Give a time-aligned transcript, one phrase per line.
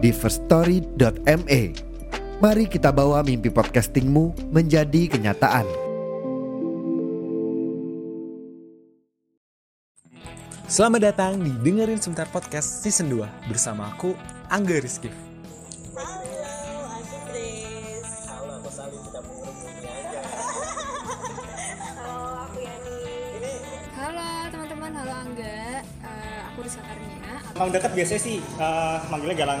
[0.00, 1.60] di firststory.me.
[2.40, 5.68] Mari kita bawa mimpi podcastingmu menjadi kenyataan.
[10.64, 14.16] Selamat datang di Dengerin Sebentar Podcast Season 2 bersama aku,
[14.48, 15.12] Angga Rizky.
[15.92, 18.14] Halo, aku Grace.
[18.30, 20.22] Halo, aku Sali, kita menghubungi aja.
[22.00, 22.96] Halo, aku Yani.
[23.36, 23.52] Ini
[23.98, 25.58] Halo teman-teman, halo Angga.
[25.84, 27.34] Eh, aku Risa Karnia.
[27.50, 29.60] emang dekat biasanya sih eh, manggilnya galang.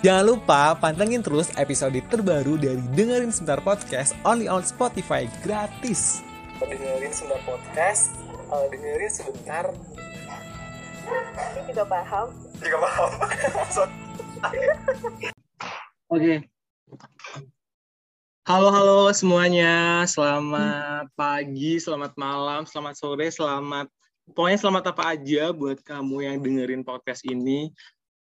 [0.00, 6.24] Jangan lupa pantengin terus episode terbaru dari Dengerin Sebentar Podcast only on Spotify gratis.
[6.56, 9.68] Dengerin sebentar podcast, eh, dengerin sebentar.
[11.52, 12.32] Ini juga paham.
[12.64, 13.10] juga paham
[16.16, 16.48] Oke.
[18.48, 23.92] Halo halo semuanya, selamat pagi, selamat malam, selamat sore, selamat
[24.32, 27.68] pokoknya selamat apa aja buat kamu yang dengerin podcast ini.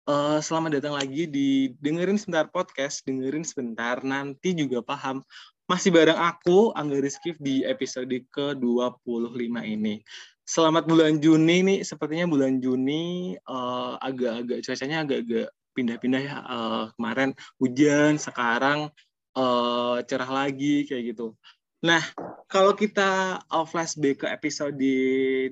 [0.05, 5.25] Eh, selamat datang lagi di dengerin sebentar podcast, dengerin sebentar, nanti juga paham.
[5.65, 10.05] Masih bareng aku, Angga Rizky di episode ke-25 ini.
[10.45, 16.37] Selamat bulan Juni nih, sepertinya bulan Juni eh, agak-agak cuacanya agak-agak pindah-pindah ya.
[16.37, 18.93] Eh, kemarin hujan, sekarang
[19.33, 21.33] eh, cerah lagi kayak gitu.
[21.81, 22.01] Nah,
[22.49, 24.73] kalau kita uh, flashback ke episode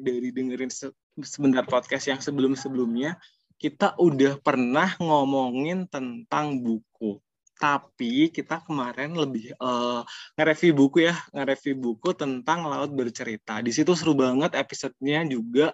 [0.01, 3.21] dari dengerin se- sebentar podcast yang sebelum-sebelumnya,
[3.63, 7.15] kita udah pernah ngomongin tentang buku.
[7.55, 10.01] Tapi kita kemarin lebih eh,
[10.35, 13.63] nge-review buku ya, nge-review buku tentang Laut Bercerita.
[13.63, 15.71] Di situ seru banget episodenya juga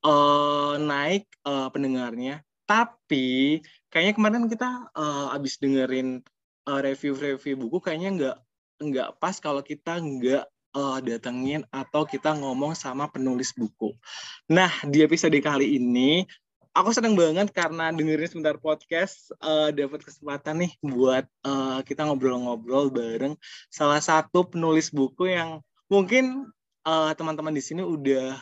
[0.00, 2.40] eh, naik eh, pendengarnya.
[2.64, 3.60] Tapi
[3.92, 6.24] kayaknya kemarin kita eh, abis dengerin
[6.72, 8.36] eh, review-review buku kayaknya nggak
[8.76, 13.92] nggak pas kalau kita nggak eh, datengin atau kita ngomong sama penulis buku.
[14.48, 16.24] Nah di episode kali ini
[16.76, 22.92] aku seneng banget karena dengerin sebentar podcast eh, dapat kesempatan nih buat eh, kita ngobrol-ngobrol
[22.92, 23.32] bareng
[23.72, 26.44] salah satu penulis buku yang mungkin
[26.84, 28.36] eh, teman-teman di sini udah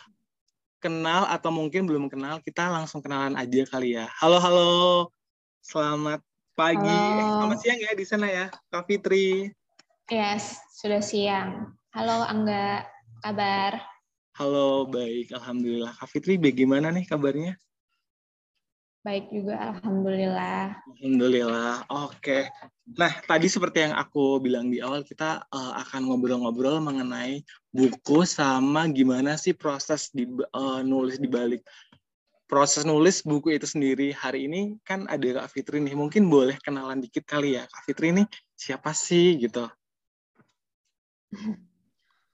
[0.83, 4.11] kenal atau mungkin belum kenal kita langsung kenalan aja kali ya.
[4.21, 4.75] Halo halo,
[5.65, 6.21] selamat
[6.59, 7.41] pagi, Eh, Halo.
[7.41, 9.49] selamat siang ya di sana ya, Kak Fitri.
[10.13, 11.73] Yes, sudah siang.
[11.97, 12.85] Halo Angga,
[13.25, 13.81] kabar?
[14.37, 15.97] Halo, baik, alhamdulillah.
[15.97, 17.57] Kak Fitri, bagaimana nih kabarnya?
[19.05, 20.81] Baik juga, Alhamdulillah.
[20.97, 21.85] Alhamdulillah.
[21.93, 22.49] Oke.
[22.97, 28.89] Nah, tadi seperti yang aku bilang di awal, kita eh, akan ngobrol-ngobrol mengenai buku sama
[28.89, 31.61] gimana sih proses di eh, nulis di balik
[32.49, 34.13] proses nulis buku itu sendiri.
[34.17, 35.97] Hari ini kan ada Kak Fitri nih.
[35.97, 37.69] Mungkin boleh kenalan dikit kali ya.
[37.69, 38.25] Kak Fitri nih
[38.57, 39.69] siapa sih gitu?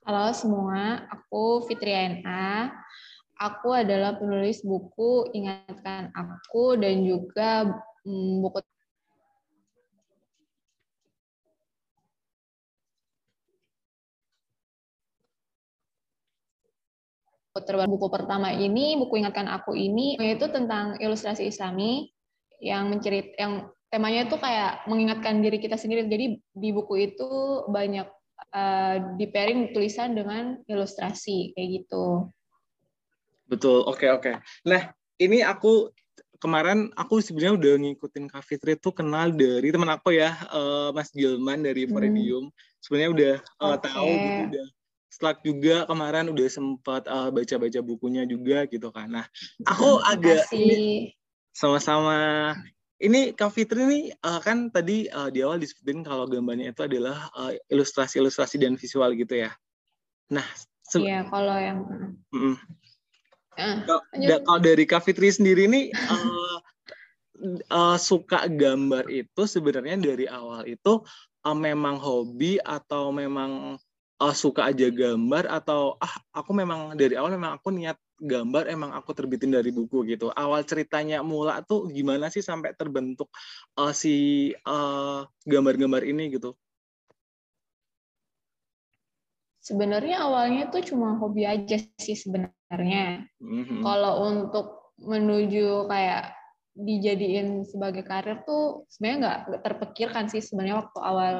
[0.07, 2.73] Halo semua, aku Fitri NA.
[3.41, 7.65] Aku adalah penulis buku Ingatkan Aku dan juga
[8.05, 8.61] mm, buku
[17.89, 22.07] buku pertama ini, buku Ingatkan Aku ini, itu tentang ilustrasi Islami
[22.63, 26.07] yang mencerit yang temanya itu kayak mengingatkan diri kita sendiri.
[26.07, 27.27] Jadi di buku itu
[27.67, 28.07] banyak
[28.55, 32.31] eh, di pairing tulisan dengan ilustrasi kayak gitu.
[33.51, 34.31] Betul, oke oke.
[34.63, 35.91] Nah, ini aku
[36.39, 41.11] kemarin aku sebenarnya udah ngikutin Kak Fitri tuh kenal dari teman aku ya, eh, Mas
[41.11, 41.91] Gilman dari Hmm.
[41.91, 42.47] Poridium.
[42.79, 43.83] Sebenarnya udah eh, Oke.
[43.91, 44.67] tahu gitu, udah
[45.11, 49.11] Slack juga kemarin udah sempat eh, baca-baca bukunya juga gitu kan.
[49.11, 49.25] Nah,
[49.67, 51.11] aku agak ini
[51.51, 52.55] sama-sama
[53.03, 57.27] ini Kak Fitri nih eh, kan tadi eh, di awal disebutin kalau gambarnya itu adalah
[57.35, 59.51] eh, ilustrasi-ilustrasi dan visual gitu ya.
[60.31, 60.47] Nah,
[60.87, 61.79] se- ya kalau yang
[62.31, 62.55] mm,
[63.61, 65.85] eh, Kalau dari Kak Fitri sendiri nih
[66.15, 66.57] eh,
[67.61, 71.05] eh, suka gambar itu sebenarnya dari awal itu
[71.45, 73.77] eh, memang hobi atau memang
[74.21, 78.93] uh, suka aja gambar atau ah aku memang dari awal memang aku niat gambar emang
[78.93, 80.29] aku terbitin dari buku gitu.
[80.29, 83.33] Awal ceritanya mula tuh gimana sih sampai terbentuk
[83.81, 86.53] uh, si gambar gambar-gambar ini gitu?
[89.61, 93.29] Sebenarnya awalnya tuh cuma hobi aja sih sebenarnya.
[93.37, 93.85] Mm-hmm.
[93.85, 96.33] Kalau untuk menuju kayak
[96.71, 101.35] dijadiin sebagai karir tuh sebenarnya nggak terpikirkan sih sebenarnya waktu awal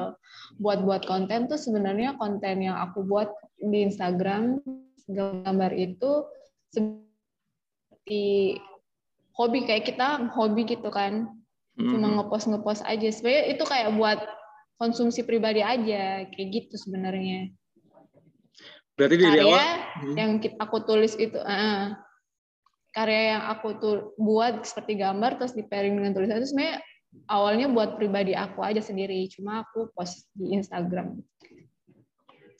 [0.60, 4.60] buat-buat konten tuh sebenarnya konten yang aku buat di Instagram
[5.08, 6.28] gambar itu
[6.68, 8.60] seperti
[9.32, 11.32] hobi kayak kita hobi gitu kan
[11.80, 12.16] cuma hmm.
[12.20, 14.20] ngepost ngepost aja sebenarnya itu kayak buat
[14.76, 17.48] konsumsi pribadi aja kayak gitu sebenarnya
[19.02, 19.68] berarti dari karya awal
[19.98, 20.14] hmm.
[20.14, 20.30] yang
[20.62, 21.90] aku tulis itu uh,
[22.94, 26.78] karya yang aku tuh buat seperti gambar terus di pairing dengan tulisan itu sebenarnya
[27.28, 29.28] awalnya buat pribadi aku aja sendiri.
[29.28, 31.20] Cuma aku post di Instagram.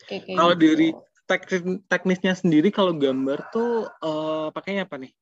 [0.09, 0.65] Kayak, kayak kalau gitu.
[0.65, 0.89] dari
[1.29, 5.13] teknis teknisnya sendiri kalau gambar tuh uh, pakainya apa nih?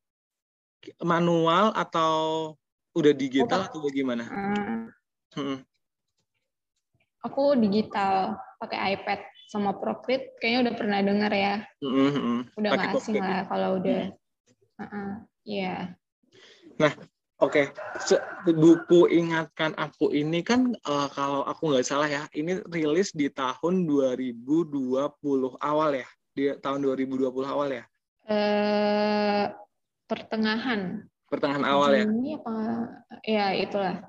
[1.05, 2.55] Manual atau
[2.97, 4.25] udah digital oh, atau bagaimana?
[4.27, 5.59] uh, hmm.
[7.23, 9.21] aku digital pakai iPad
[9.51, 12.39] sama Procreate kayaknya udah pernah dengar ya mm -hmm.
[12.55, 14.15] udah nggak asing lah kalau udah
[14.81, 15.13] Uh-uh.
[15.45, 15.93] Iya.
[16.81, 16.93] Nah,
[17.45, 17.69] oke.
[17.69, 18.53] Okay.
[18.57, 23.85] Buku Ingatkan Aku ini kan uh, kalau aku nggak salah ya, ini rilis di tahun
[23.85, 24.81] 2020
[25.61, 27.85] awal ya, di tahun 2020 awal ya.
[28.25, 29.53] Uh,
[30.09, 32.05] pertengahan pertengahan awal ya.
[32.11, 32.55] Ini apa?
[33.23, 34.03] Ya itulah.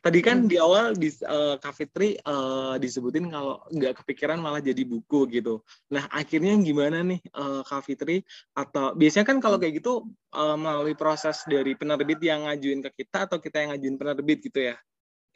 [0.00, 0.48] Tadi kan hmm.
[0.48, 5.60] di awal di uh, Kafitri uh, disebutin kalau nggak kepikiran malah jadi buku gitu.
[5.92, 8.24] Nah akhirnya gimana nih uh, Kafitri?
[8.56, 13.28] Atau biasanya kan kalau kayak gitu uh, melalui proses dari penerbit yang ngajuin ke kita
[13.28, 14.76] atau kita yang ngajuin penerbit gitu ya?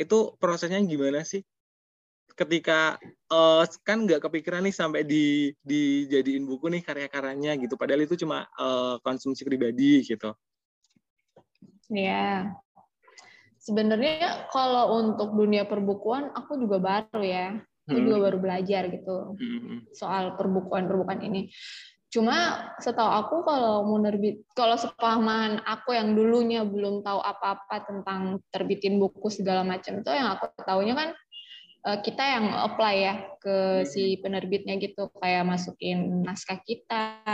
[0.00, 1.44] Itu prosesnya gimana sih?
[2.32, 2.96] Ketika
[3.28, 7.76] uh, kan nggak kepikiran nih sampai di dijadiin buku nih karya-karyanya gitu.
[7.76, 10.32] Padahal itu cuma uh, konsumsi pribadi gitu.
[11.88, 12.52] Ya.
[13.58, 17.58] Sebenarnya kalau untuk dunia perbukuan aku juga baru ya.
[17.88, 18.04] Aku hmm.
[18.04, 19.92] juga baru belajar gitu hmm.
[19.96, 21.48] soal perbukuan-perbukuan ini.
[22.08, 28.40] Cuma setahu aku kalau mau nerbit, kalau sepahaman aku yang dulunya belum tahu apa-apa tentang
[28.48, 31.08] terbitin buku segala macam itu yang aku tahunya kan
[31.84, 34.20] eh, kita yang apply ya ke si hmm.
[34.24, 37.24] penerbitnya gitu kayak masukin naskah kita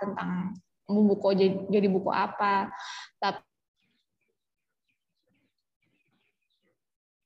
[0.00, 0.56] tentang
[0.88, 2.72] buku jadi, jadi buku apa.
[3.20, 3.49] Tapi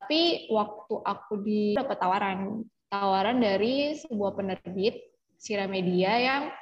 [0.05, 2.61] Tapi waktu aku di dapat tawaran,
[2.93, 5.01] tawaran dari sebuah penerbit
[5.41, 6.53] Sira Media yang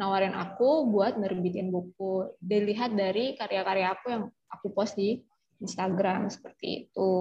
[0.00, 2.32] nawarin aku buat nerbitin buku.
[2.40, 5.20] Dilihat dari karya-karya aku yang aku post di
[5.60, 7.12] Instagram seperti itu.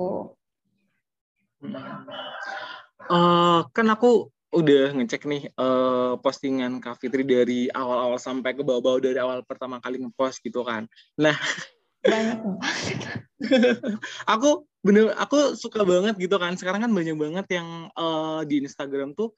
[3.12, 9.04] Uh, kan aku udah ngecek nih uh, postingan Kak Fitri dari awal-awal sampai ke bawah-bawah
[9.04, 10.88] dari awal pertama kali ngepost gitu kan.
[11.19, 11.36] Nah,
[12.06, 12.98] banyak banget.
[14.34, 19.18] aku bener aku suka banget gitu kan sekarang kan banyak banget yang uh, di Instagram
[19.18, 19.34] tuh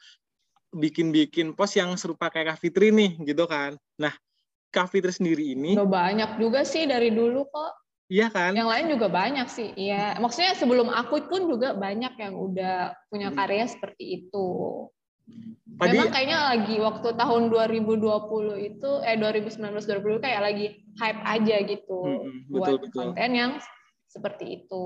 [0.75, 4.11] bikin-bikin post yang serupa kayak Kak Fitri nih gitu kan nah
[4.69, 8.55] Kak Fitri sendiri ini udah banyak juga sih dari dulu kok Iya kan?
[8.55, 9.69] Yang lain juga banyak sih.
[9.75, 10.15] Iya.
[10.23, 14.47] Maksudnya sebelum aku pun juga banyak yang udah punya karya seperti itu.
[15.77, 18.01] Tadi, Memang kayaknya lagi waktu tahun 2020
[18.65, 20.65] itu eh 2019 2020 kayak lagi
[20.97, 22.97] hype aja gitu hmm, betul, buat betul.
[23.13, 23.51] konten yang
[24.09, 24.85] seperti itu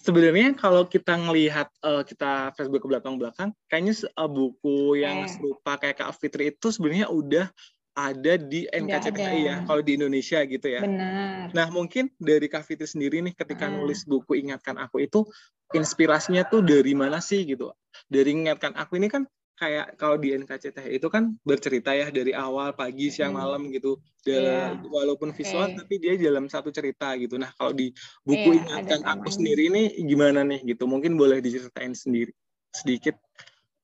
[0.00, 5.30] sebenarnya kalau kita ngelihat uh, kita Facebook ke belakang-belakang, kayaknya uh, buku yang eh.
[5.30, 7.52] serupa kayak Kak Fitri itu sebenarnya udah
[7.92, 10.80] ada di NKCTHI ya, kalau di Indonesia gitu ya.
[10.80, 11.52] Benar.
[11.52, 13.72] Nah mungkin dari Kak Fitri sendiri nih ketika ah.
[13.76, 15.28] nulis buku Ingatkan Aku itu
[15.76, 17.70] inspirasinya tuh dari mana sih gitu?
[18.10, 19.26] Dari Ingatkan Aku ini kan
[19.60, 23.40] kayak kalau di NKCTH itu kan bercerita ya dari awal pagi siang hmm.
[23.44, 24.72] malam gitu yeah.
[24.88, 25.76] walaupun visual okay.
[25.76, 27.92] tapi dia dalam satu cerita gitu nah kalau di
[28.24, 32.32] buku yeah, ingatkan aku sendiri ini gimana nih gitu mungkin boleh diceritain sendiri
[32.72, 33.20] sedikit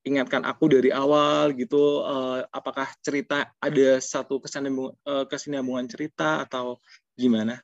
[0.09, 6.81] ingatkan aku dari awal gitu uh, apakah cerita ada satu kesinambungan, uh, kesinambungan cerita atau
[7.21, 7.61] gimana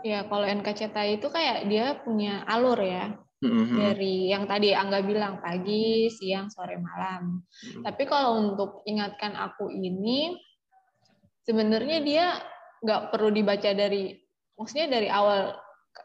[0.00, 5.42] Ya, kalau NKCTI itu kayak dia punya alur ya hmm Dari yang tadi Angga bilang
[5.42, 7.42] pagi, siang, sore, malam.
[7.42, 7.82] Mm-hmm.
[7.82, 10.38] Tapi kalau untuk ingatkan aku ini,
[11.42, 12.26] sebenarnya dia
[12.82, 14.14] nggak perlu dibaca dari,
[14.54, 15.58] maksudnya dari awal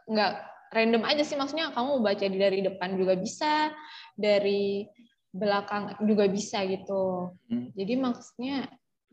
[0.10, 0.34] nggak
[0.74, 1.38] random aja sih.
[1.38, 3.70] Maksudnya kamu baca dari depan juga bisa,
[4.18, 4.90] dari
[5.30, 7.38] belakang juga bisa gitu.
[7.54, 7.70] Mm-hmm.
[7.78, 8.58] Jadi maksudnya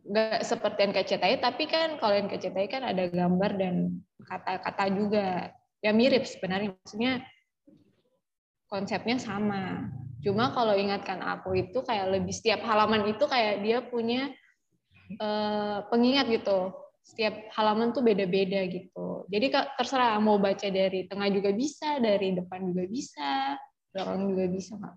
[0.04, 5.50] nggak seperti NKCTI, tapi kan kalau NKCTI kan ada gambar dan kata-kata juga.
[5.84, 6.76] Ya mirip sebenarnya.
[6.80, 7.24] Maksudnya
[8.68, 9.92] konsepnya sama.
[10.24, 14.32] Cuma kalau ingatkan aku itu kayak lebih setiap halaman itu kayak dia punya
[15.20, 16.72] eh, pengingat gitu.
[17.04, 19.28] Setiap halaman tuh beda-beda gitu.
[19.28, 23.60] Jadi terserah mau baca dari tengah juga bisa, dari depan juga bisa,
[23.92, 24.94] belakang juga bisa Kak.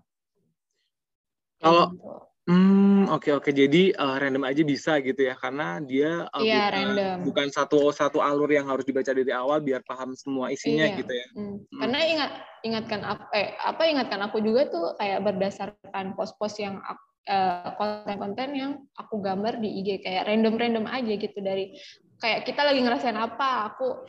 [1.60, 2.12] Kalau- gitu.
[2.48, 3.50] Hmm, oke oke.
[3.50, 7.16] Jadi eh, random aja bisa gitu ya, karena dia eh, Iya, bukan, random.
[7.24, 10.98] bukan satu satu alur yang harus dibaca dari awal biar paham semua isinya Iya.
[11.00, 11.26] gitu ya.
[11.34, 11.56] Hmm.
[11.72, 17.06] Karena ingat ingatkan aku eh apa ingatkan aku juga tuh kayak berdasarkan post-post yang ak-
[17.28, 21.76] eh, konten-konten yang aku gambar di IG kayak random-random aja gitu dari
[22.18, 24.02] kayak kita lagi ngerasain apa aku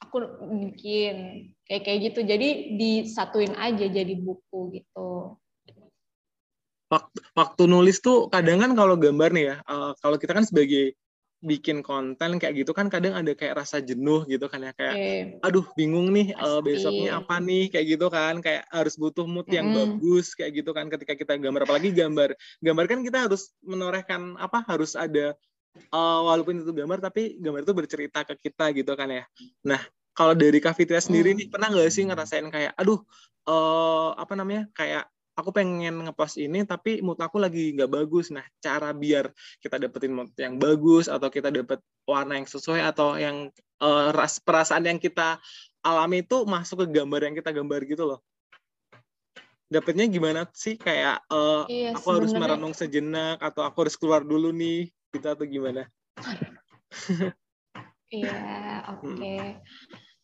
[0.00, 0.16] aku
[0.70, 5.34] bikin kayak kayak gitu jadi disatuin aja jadi buku gitu
[6.90, 10.98] Waktu, waktu nulis tuh kadang kan kalau gambar nih ya, eh, kalau kita kan sebagai
[11.40, 15.16] bikin konten kayak gitu kan kadang ada kayak rasa jenuh gitu kan ya kayak Oke.
[15.40, 16.60] aduh bingung nih Pasti.
[16.68, 19.96] besoknya apa nih kayak gitu kan kayak harus butuh mood yang Mm-mm.
[19.96, 24.60] bagus kayak gitu kan ketika kita gambar apalagi gambar gambar kan kita harus menorehkan apa
[24.68, 25.32] harus ada
[25.80, 29.24] eh, walaupun itu gambar tapi gambar itu bercerita ke kita gitu kan ya
[29.64, 29.80] nah
[30.12, 31.38] kalau dari Kak Fitria sendiri Mm.
[31.40, 33.00] nih pernah nggak sih ngerasain kayak aduh
[33.48, 38.28] eh apa namanya kayak aku pengen ngepost ini tapi mood aku lagi nggak bagus.
[38.34, 39.30] Nah cara biar
[39.62, 43.48] kita dapetin mood yang bagus atau kita dapet warna yang sesuai atau yang
[43.80, 45.40] eh, ras perasaan yang kita
[45.80, 48.20] alami itu masuk ke gambar yang kita gambar gitu loh.
[49.70, 50.74] Dapetnya gimana sih?
[50.76, 55.46] Kayak eh, iya aku harus merenung sejenak atau aku harus keluar dulu nih gitu atau
[55.46, 55.88] gimana?
[58.10, 58.42] Iya
[58.90, 59.62] oke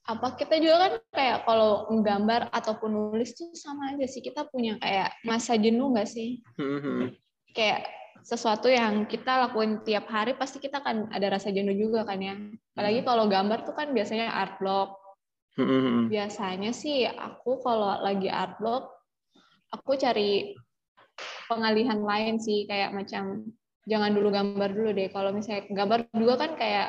[0.07, 4.79] apa kita juga kan kayak kalau menggambar ataupun nulis tuh sama aja sih kita punya
[4.79, 7.11] kayak masa jenuh nggak sih Hmm,
[7.51, 7.91] kayak
[8.27, 12.35] sesuatu yang kita lakuin tiap hari pasti kita kan ada rasa jenuh juga kan ya.
[12.75, 14.99] Apalagi kalau gambar tuh kan biasanya art block.
[15.55, 18.91] Hmm, Biasanya sih aku kalau lagi art block
[19.71, 20.59] aku cari
[21.47, 23.47] pengalihan lain sih kayak macam
[23.87, 25.09] jangan dulu gambar dulu deh.
[25.15, 26.89] Kalau misalnya gambar juga kan kayak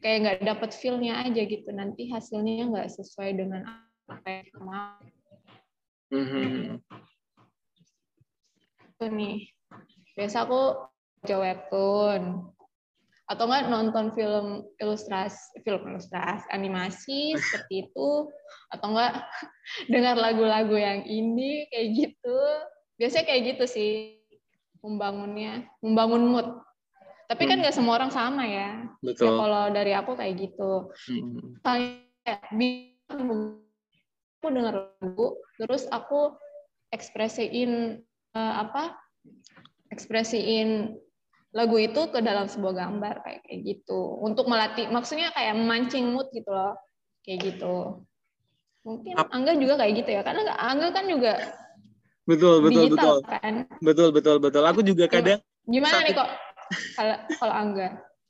[0.00, 1.68] kayak nggak dapet feel-nya aja gitu.
[1.72, 3.68] Nanti hasilnya nggak sesuai dengan
[4.10, 4.98] apa yang kita mau
[6.10, 6.82] hmm,
[9.00, 9.48] Tuh nih.
[10.18, 10.60] Biasa aku
[11.24, 12.22] baca webtoon.
[13.30, 18.26] Atau enggak nonton film ilustrasi, film ilustrasi, animasi seperti itu.
[18.74, 19.24] Atau enggak
[19.92, 22.38] dengar lagu-lagu yang indie kayak gitu.
[23.00, 23.90] Biasanya kayak gitu sih
[24.84, 26.48] membangunnya, membangun mood.
[27.30, 27.62] Tapi kan Hmm.
[27.62, 28.82] nggak semua orang sama ya.
[28.98, 30.90] Ya betul kalau dari aku kayak gitu.
[31.06, 31.54] Hmm,
[34.42, 36.34] aku dengar lagu, terus aku
[36.90, 38.02] ekspresiin
[38.34, 38.98] eh, apa?
[39.94, 40.98] Ekspresiin
[41.54, 44.18] lagu itu ke dalam sebuah gambar kayak kayak gitu.
[44.26, 46.74] Untuk melatih, maksudnya kayak memancing mood gitu loh,
[47.22, 48.06] kayak gitu.
[48.82, 51.38] Mungkin Ap- Angga juga kayak gitu ya, karena Angga kan juga
[52.26, 53.54] betul betul digital betul kan.
[53.82, 55.14] betul betul betul aku juga Gimana?
[55.14, 56.28] kadang Gimana nih kok
[56.98, 57.88] kalau kalau Angga?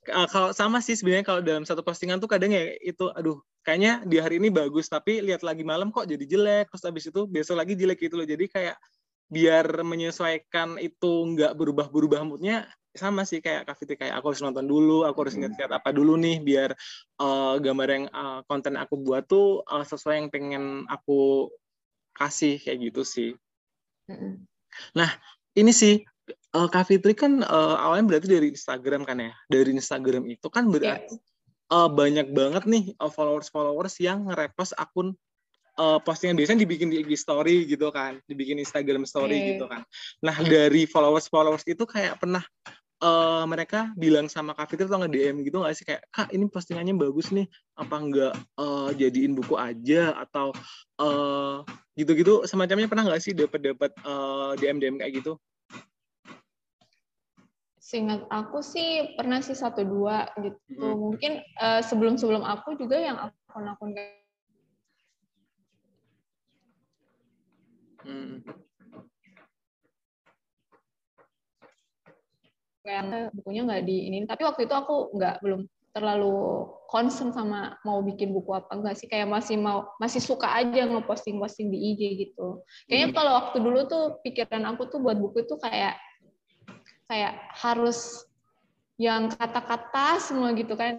[0.09, 4.01] Uh, kalau sama sih sebenarnya kalau dalam satu postingan tuh kadang ya itu aduh kayaknya
[4.01, 7.61] di hari ini bagus tapi lihat lagi malam kok jadi jelek terus habis itu besok
[7.61, 8.77] lagi jelek gitu loh jadi kayak
[9.31, 14.67] biar menyesuaikan itu nggak berubah-berubah moodnya sama sih kayak Kak Fitri kayak aku harus nonton
[14.67, 16.75] dulu aku harus lihat apa dulu nih biar
[17.23, 21.47] uh, gambar yang uh, konten aku buat tuh uh, sesuai yang pengen aku
[22.11, 23.31] kasih kayak gitu sih
[24.11, 24.43] Mm-mm.
[25.55, 26.03] ini sih
[26.55, 29.31] eh, Kak Fitri kan eh, awalnya berarti dari Instagram kan ya.
[29.47, 31.15] Dari Instagram itu kan berarti
[31.71, 35.15] eh, banyak banget nih eh, followers-followers yang nge-repost akun
[35.79, 39.47] eh, postingan biasanya dibikin di IG story gitu kan, dibikin Instagram story Oke.
[39.55, 39.81] gitu kan.
[40.19, 42.43] Nah, dari followers-followers itu kayak pernah
[43.01, 46.93] eh, mereka bilang sama Kak Fitri atau nge-DM gitu nggak sih kayak Kak ini postingannya
[46.93, 50.53] bagus nih apa enggak eh, jadiin buku aja atau
[51.01, 51.57] eh,
[51.97, 53.91] gitu-gitu semacamnya pernah nggak sih dapat dapat
[54.61, 55.35] DM DM kayak gitu?
[57.91, 60.55] Seingat aku sih pernah sih satu dua gitu.
[60.79, 61.11] Hmm.
[61.11, 63.91] Mungkin eh, sebelum-sebelum aku juga yang akun-akun
[68.01, 68.41] Hmm.
[72.81, 74.17] kayak bukunya nggak di ini.
[74.23, 79.11] Tapi waktu itu aku nggak belum terlalu concern sama mau bikin buku apa enggak sih
[79.11, 82.63] kayak masih mau masih suka aja ngeposting-posting di IG gitu.
[82.87, 83.17] Kayaknya Hmm.
[83.19, 85.99] kalau waktu dulu tuh pikiran aku tuh buat buku itu kayak
[87.11, 88.23] kayak harus
[88.95, 90.95] yang kata-kata semua gitu kan.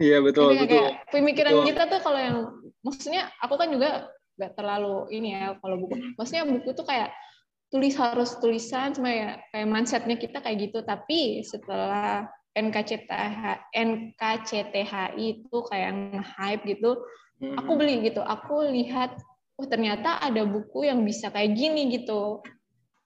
[0.00, 0.72] Iya betul Tapi betul.
[0.72, 1.66] kayak pemikiran Betul.
[1.68, 2.38] kita tuh kalau yang
[2.80, 4.08] maksudnya aku kan juga
[4.40, 6.16] nggak terlalu ini ya kalau buku.
[6.16, 7.12] Maksudnya buku tuh kayak
[7.68, 10.80] tulis harus tulisan sama ya kayak mindsetnya kita kayak gitu.
[10.80, 12.24] Tapi setelah
[12.56, 15.92] NKCTH NKCTHI itu kayak
[16.24, 16.96] hype gitu,
[17.40, 17.56] Hmm.
[17.56, 18.20] aku beli gitu.
[18.20, 19.16] Aku lihat
[19.56, 22.44] oh ternyata ada buku yang bisa kayak gini gitu.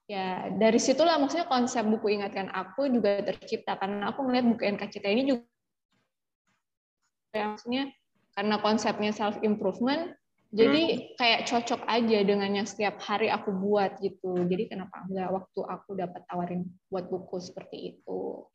[0.05, 5.05] Ya dari situlah maksudnya konsep buku ingatkan aku juga tercipta karena aku ngeliat buku NKCT
[5.09, 5.41] ini juga
[7.33, 7.83] ya, maksudnya
[8.37, 10.13] karena konsepnya self improvement
[10.55, 11.01] jadi Hmm.
[11.19, 15.89] kayak cocok aja dengan yang setiap hari aku buat gitu jadi kenapa enggak waktu aku
[15.97, 18.45] dapat tawarin buat buku seperti itu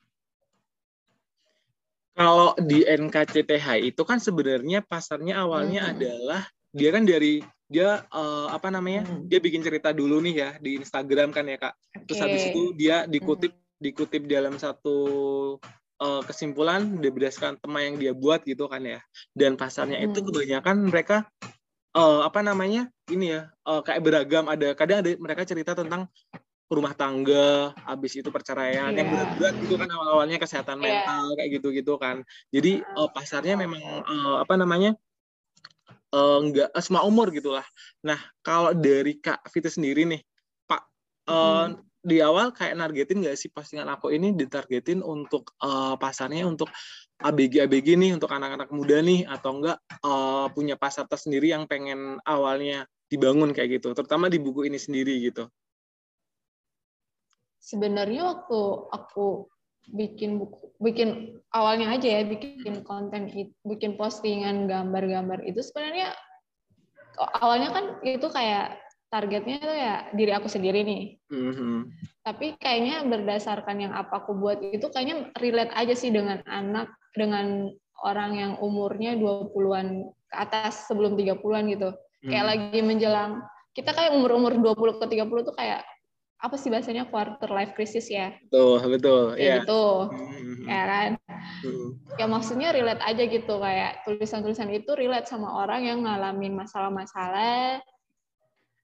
[2.10, 5.92] Kalau di NKCTH itu kan sebenarnya pasarnya awalnya Hmm.
[5.96, 9.06] adalah dia kan dari dia eh, apa namanya?
[9.06, 9.30] Hmm.
[9.30, 11.74] Dia bikin cerita dulu nih ya di Instagram kan ya, Kak.
[12.06, 14.96] Terus habis itu dia dikutip dikutip dalam satu
[16.00, 18.98] eh, kesimpulan dia berdasarkan tema yang dia buat gitu kan ya.
[19.30, 20.26] Dan pasarnya itu Hmm.
[20.34, 21.16] kebanyakan mereka
[21.90, 22.86] eh, apa namanya?
[23.10, 26.06] Ini ya, eh, kayak beragam ada kadang ada mereka cerita tentang
[26.70, 29.26] rumah tangga, habis itu perceraian, yang Iya.
[29.26, 30.86] berat-berat gitu kan awal-awalnya kesehatan Iya.
[30.86, 32.22] mental kayak gitu-gitu kan.
[32.54, 34.94] Jadi eh, pasarnya memang eh, apa namanya?
[36.14, 37.66] Eh, enggak eh, semua umur gitulah.
[38.06, 40.20] Nah, kalau dari Kak Vita sendiri nih,
[40.66, 40.82] Pak
[41.30, 41.82] eh, Hmm.
[42.00, 46.72] di awal kayak nargetin nggak sih postingan aku ini ditargetin untuk eh, pasarnya untuk
[47.20, 52.88] ABG-ABG nih untuk anak-anak muda nih atau enggak eh, punya pasar tersendiri yang pengen awalnya
[53.10, 55.50] dibangun kayak gitu, terutama di buku ini sendiri gitu.
[57.60, 59.46] sebenarnya waktu aku
[59.88, 63.32] bikin buku bikin awalnya aja ya bikin konten
[63.64, 66.12] bikin postingan gambar-gambar itu sebenarnya
[67.40, 71.90] awalnya kan itu kayak targetnya itu ya diri aku sendiri nih Mhm.
[72.22, 77.68] tapi kayaknya berdasarkan yang apa aku buat itu kayaknya relate aja sih dengan anak dengan
[78.06, 81.90] orang yang umurnya 20-an ke atas sebelum 30-an gitu
[82.24, 82.50] kayak Hmm.
[82.54, 83.32] lagi menjelang
[83.74, 85.82] kita kayak umur-umur 20 ke 30 tuh kayak
[86.40, 89.24] apa sih bahasanya quarter life crisis ya Betul, betul.
[89.36, 89.60] ya.
[89.60, 90.64] gitu Mhm.
[90.64, 91.10] ya kan
[91.60, 91.88] Mhm.
[92.16, 97.84] ya maksudnya relate aja gitu kayak tulisan-tulisan itu relate sama orang yang ngalamin masalah-masalah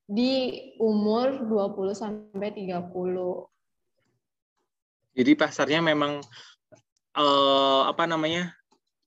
[0.07, 3.49] di umur 20 sampai 30
[5.17, 6.21] Jadi pasarnya memang
[7.17, 8.53] eh, apa namanya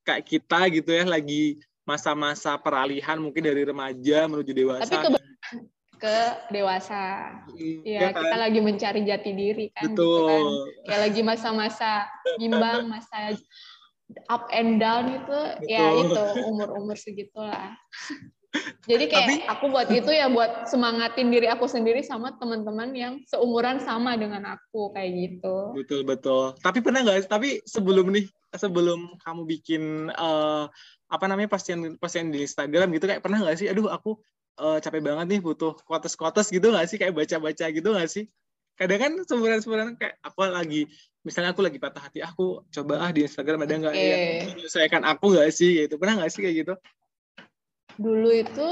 [0.02, 4.89] kayak kita gitu ya lagi masa-masa peralihan mungkin dari remaja menuju dewasa.
[4.89, 5.06] tapi
[5.99, 6.17] ke
[6.49, 8.23] dewasa Hmm, ya kan?
[8.23, 10.25] kita lagi mencari jati diri kan gitu Betul.
[10.25, 10.43] kan
[10.88, 12.07] kayak lagi masa-masa
[12.39, 13.35] bimbang masa
[14.31, 17.75] up and down itu ya itu umur-umur segitulah
[18.89, 23.13] jadi kayak Tapi- aku buat itu ya buat semangatin diri aku sendiri sama teman-teman yang
[23.27, 26.57] seumuran sama dengan aku kayak gitu Betul betul.
[26.57, 27.29] Tapi pernah nggak?
[27.29, 28.25] Tapi sebelum nih,
[28.57, 30.65] sebelum kamu bikin eh,
[31.09, 33.69] apa namanya postingan postingan di Instagram gitu kayak pernah nggak sih?
[33.69, 34.17] Aduh aku
[34.60, 36.98] eh, capek banget nih butuh quotes-quotes gitu nggak sih?
[37.00, 38.28] Kayak baca-baca gitu nggak sih?
[38.76, 40.88] Kadang kan sebulan-sebulan kayak aku lagi
[41.19, 44.08] misalnya aku lagi patah hati aku coba ah di Instagram ada nggak Oke.
[44.08, 44.22] yang
[44.56, 46.74] menyelesaikan aku nggak sih gitu pernah nggak sih kayak gitu
[48.00, 48.67] dulu itu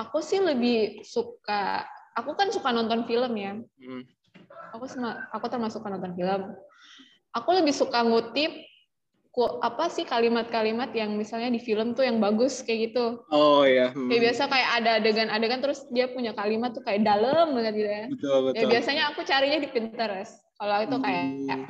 [0.00, 1.84] aku sih lebih suka
[2.16, 4.04] aku kan suka nonton film ya Hmm.
[4.72, 6.56] aku sama aku termasuk nonton film
[7.36, 8.48] aku lebih suka ngutip
[9.62, 13.22] apa sih kalimat-kalimat yang misalnya di film tuh yang bagus kayak gitu.
[13.30, 14.10] Oh ya hmm.
[14.10, 18.06] kayak biasa kayak ada adegan-adegan terus dia punya kalimat tuh kayak dalam banget gitu ya.
[18.10, 18.68] Betul ya betul.
[18.74, 20.42] biasanya aku carinya di Pinterest.
[20.58, 21.66] Kalau itu kayak Hmm.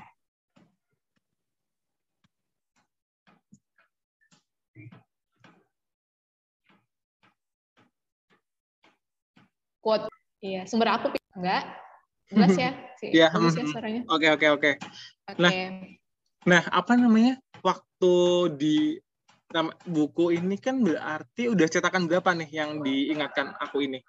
[9.84, 10.08] quote.
[10.40, 11.64] Iya sumber aku enggak.
[12.32, 12.70] Jelas ya
[13.00, 13.68] sih Iya, ya hmm.
[13.68, 14.02] suaranya.
[14.08, 14.70] Oke oke oke.
[15.28, 15.36] Oke.
[15.36, 15.52] Nah,
[16.48, 17.36] Nah, apa namanya?
[17.60, 18.14] Waktu
[18.56, 18.96] di
[19.52, 24.00] nama- buku ini kan berarti udah cetakan berapa nih yang diingatkan aku ini?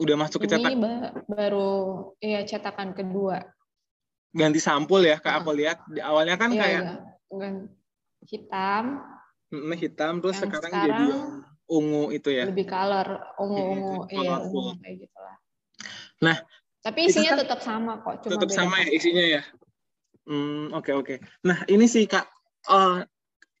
[0.00, 1.70] Udah masuk ke ini cetak ba- baru
[2.18, 3.44] ya cetakan kedua
[4.30, 5.82] ganti sampul ya, Kak aku lihat.
[5.90, 7.50] Di awalnya kan Iya, kayak iya.
[8.26, 8.84] Hitam
[9.74, 11.06] hitam terus Yang sekarang, sekarang jadi
[11.70, 12.44] ungu itu ya.
[12.46, 13.06] lebih color
[13.38, 15.36] ungu-ungu iya ungu kayak gitu lah
[16.20, 16.36] Nah,
[16.84, 19.42] tapi isinya kan tetap sama kok cuma Tetap beda sama ya isinya ya.
[20.28, 21.14] Hmm, oke oke.
[21.44, 22.26] Nah, ini sih Kak
[22.68, 22.98] eh,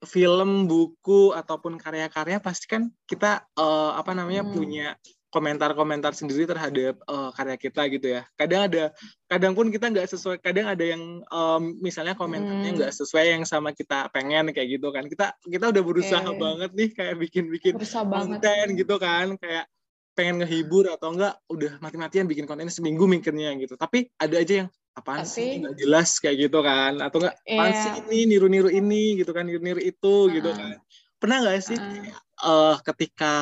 [0.04, 4.52] film, buku ataupun karya-karya pasti kan kita eh, apa namanya Hmm.
[4.54, 4.88] punya
[5.30, 8.22] komentar-komentar sendiri terhadap eh, karya kita gitu ya.
[8.34, 8.84] Kadang ada,
[9.30, 10.36] kadang pun kita nggak sesuai.
[10.42, 12.76] Kadang ada yang em, misalnya komentarnya Hmm.
[12.82, 15.06] nggak sesuai yang sama kita pengen kayak gitu kan.
[15.06, 16.38] Kita kita udah berusaha Oke.
[16.38, 19.64] banget nih kayak bikin-bikin berusaha banget konten gitu kan kayak
[20.10, 24.68] pengen ngehibur atau enggak udah mati-matian bikin konten seminggu mikirnya gitu tapi ada aja yang
[24.92, 27.80] apaan sih Tapi- nggak jelas kayak gitu kan atau enggak apaan Iya.
[27.80, 30.56] sih ini niru-niru ini gitu kan niru-niru itu gitu Ah.
[30.56, 30.68] kan
[31.16, 32.04] pernah nggak sih Ah.
[32.40, 33.34] eh ketika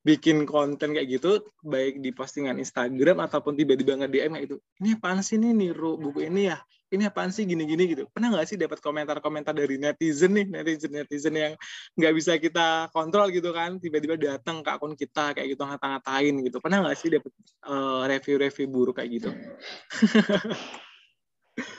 [0.00, 5.20] bikin konten kayak gitu baik di postingan Instagram ataupun tiba-tiba nge-DM kayak gitu ini apaan
[5.20, 6.56] sih ini niru buku ini ya
[6.90, 7.46] ini apaan sih?
[7.46, 8.04] Gini-gini gitu.
[8.10, 11.52] Pernah nggak sih dapat komentar-komentar dari netizen nih netizen netizen yang
[11.94, 13.78] nggak bisa kita kontrol gitu kan?
[13.78, 16.58] Tiba-tiba datang ke akun kita kayak gitu ngata-ngatain gitu.
[16.58, 17.32] Pernah nggak sih dapat
[17.66, 19.30] uh, review-review buruk kayak gitu?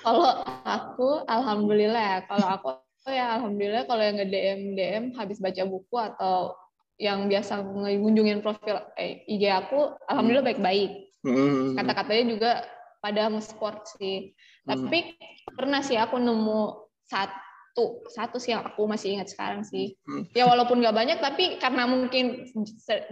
[0.06, 0.32] Kalau
[0.68, 2.20] aku alhamdulillah ya.
[2.30, 2.70] Kalau aku
[3.10, 6.54] ya alhamdulillah kalau yang nge DM habis baca buku atau
[7.02, 7.66] yang biasa
[7.98, 11.10] ngunjungin profil eh, IG aku alhamdulillah baik-baik.
[11.22, 11.78] Hmm.
[11.78, 12.52] kata-katanya juga
[12.98, 14.34] pada nge-sport sih
[14.66, 15.58] tapi hmm.
[15.58, 16.62] pernah sih aku nemu
[17.10, 20.32] satu satu sih yang aku masih ingat sekarang sih hmm.
[20.36, 22.46] ya walaupun nggak banyak tapi karena mungkin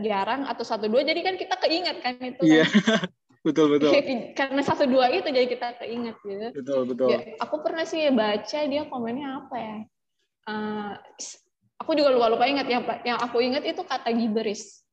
[0.03, 2.67] jarang atau satu dua jadi kan kita keinget kan itu yeah.
[2.67, 3.07] kan
[3.47, 3.91] betul betul
[4.39, 8.59] karena satu dua itu jadi kita keinget gitu betul betul ya, aku pernah sih baca
[8.67, 9.77] dia komennya apa ya
[10.51, 10.93] uh,
[11.79, 14.83] aku juga lupa lupa ingat yang yang aku ingat itu kata giberis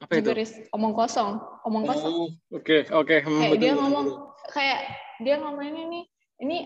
[0.00, 0.32] apa itu?
[0.32, 1.36] Giberis, omong kosong,
[1.68, 2.08] omong kosong.
[2.08, 2.24] Oke, oh,
[2.56, 2.64] oke.
[2.64, 3.18] Okay, okay.
[3.20, 4.52] Hmm, kayak betul, dia ngomong betul.
[4.56, 4.80] kayak
[5.20, 6.04] dia ngomongnya nih,
[6.40, 6.58] ini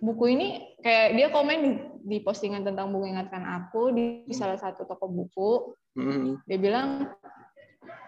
[0.00, 0.48] buku ini
[0.80, 5.08] kayak dia komen di, di postingan tentang buku ingatkan aku di, di salah satu toko
[5.08, 5.50] buku.
[5.98, 6.48] Mm-hmm.
[6.48, 6.88] Dia bilang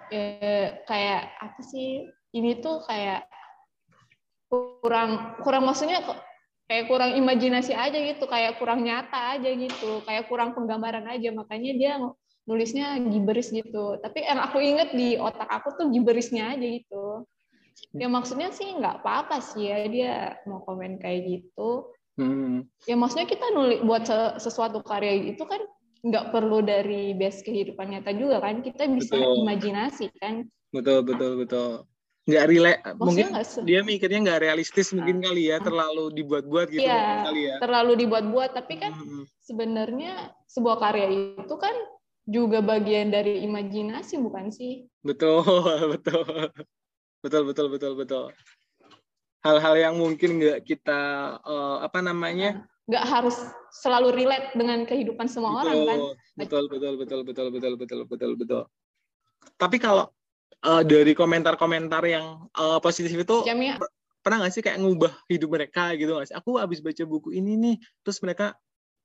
[0.09, 2.09] eh, kayak apa sih?
[2.35, 3.31] Ini tuh kayak
[4.50, 6.03] kurang kurang maksudnya
[6.66, 11.31] kayak kurang imajinasi aja gitu, kayak kurang nyata aja gitu, kayak kurang penggambaran aja.
[11.31, 11.92] Makanya dia
[12.44, 14.00] nulisnya giberis gitu.
[14.00, 17.24] Tapi yang aku inget di otak aku tuh giberisnya aja gitu.
[17.94, 20.14] Ya maksudnya sih nggak apa-apa sih ya dia
[20.46, 21.90] mau komen kayak gitu.
[22.14, 22.66] Hmm.
[22.87, 24.06] Ya maksudnya kita nulis buat
[24.38, 25.58] sesuatu karya itu kan
[26.04, 28.62] nggak perlu dari base kehidupan nyata juga kan.
[28.62, 29.42] Kita bisa betul.
[29.42, 30.46] imajinasi kan.
[30.70, 31.70] Betul betul betul.
[32.24, 32.80] Nggak relate.
[32.96, 37.56] Mungkin gak dia mikirnya nggak realistis mungkin kali ya, terlalu dibuat-buat gitu ya, kali ya.
[37.60, 38.50] Terlalu dibuat-buat.
[38.56, 39.24] Tapi kan hmm.
[39.44, 41.76] sebenarnya sebuah karya itu kan
[42.24, 44.88] juga bagian dari imajinasi bukan sih?
[45.04, 45.44] Betul,
[45.98, 46.48] betul.
[47.24, 48.24] Betul, betul, betul, betul.
[49.40, 51.00] Hal-hal yang mungkin nggak kita
[51.40, 52.68] uh, apa namanya?
[52.84, 53.40] nggak harus
[53.80, 55.98] selalu relate dengan kehidupan semua betul, orang kan?
[56.37, 58.62] Betul, betul, betul, betul, betul, betul, betul, betul.
[59.56, 60.12] Tapi kalau
[60.68, 63.80] uh, dari komentar-komentar yang uh, positif itu Jamia.
[64.20, 66.37] pernah nggak sih kayak ngubah hidup mereka gitu nggak sih?
[66.37, 68.52] Aku habis baca buku ini nih, terus mereka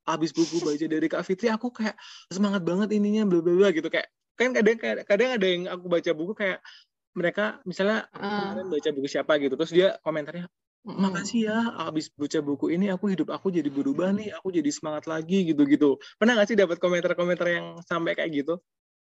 [0.03, 1.95] habis buku baca dari Kak Fitri aku kayak
[2.27, 6.11] semangat banget ininya bla bla bla gitu kayak kan kadang kadang ada yang aku baca
[6.15, 6.59] buku kayak
[7.17, 8.53] mereka misalnya uh.
[8.53, 10.47] kemarin baca buku siapa gitu terus dia komentarnya
[10.87, 15.11] makasih ya habis baca buku ini aku hidup aku jadi berubah nih aku jadi semangat
[15.11, 18.63] lagi gitu gitu pernah nggak sih dapat komentar-komentar yang sampai kayak gitu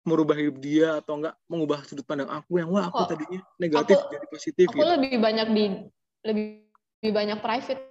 [0.06, 3.98] merubah hidup dia atau enggak mengubah sudut pandang aku yang wah aku oh, tadinya negatif
[3.98, 4.86] aku, jadi positif aku gitu.
[4.86, 5.64] lebih banyak di
[6.22, 6.46] lebih,
[7.02, 7.82] lebih banyak private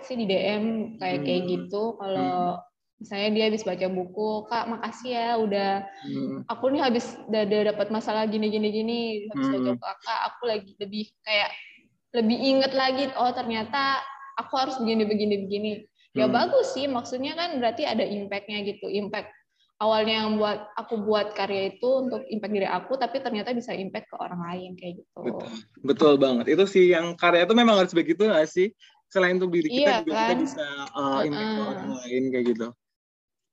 [0.00, 1.26] sih di DM kayak hmm.
[1.28, 2.67] kayak gitu kalau hmm.
[2.98, 6.36] Misalnya dia habis baca buku kak makasih ya udah hmm.
[6.50, 9.54] aku nih habis udah, dapat masalah gini gini gini habis hmm.
[9.54, 11.50] baca kakak aku lagi lebih kayak
[12.18, 14.02] lebih inget lagi oh ternyata
[14.34, 15.72] aku harus begini begini begini
[16.18, 16.34] ya hmm.
[16.34, 19.30] bagus sih maksudnya kan berarti ada impactnya gitu impact
[19.78, 24.10] awalnya yang buat aku buat karya itu untuk impact diri aku tapi ternyata bisa impact
[24.10, 25.50] ke orang lain kayak gitu betul,
[25.86, 28.74] betul banget itu sih yang karya itu memang harus begitu nggak sih
[29.08, 30.20] selain untuk diri kita iya, juga kan?
[30.20, 32.68] kita bisa uh, impact uh, orang lain kayak gitu.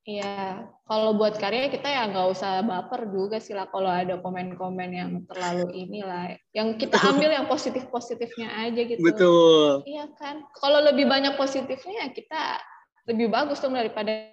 [0.05, 4.89] Iya, kalau buat karya kita ya nggak usah baper juga sih lah kalau ada komen-komen
[4.93, 6.37] yang terlalu inilah.
[6.53, 9.01] Yang kita ambil yang positif-positifnya aja gitu.
[9.01, 9.81] Betul.
[9.89, 10.45] Iya kan.
[10.61, 12.61] Kalau lebih banyak positifnya ya kita
[13.09, 14.29] lebih bagus dong daripada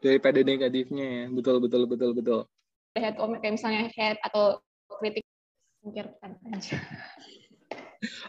[0.00, 1.24] daripada negatifnya ya.
[1.28, 2.40] Betul betul betul betul.
[2.96, 4.64] Head comment kayak misalnya head atau
[4.96, 5.28] kritik
[5.84, 6.76] pikirkan aja.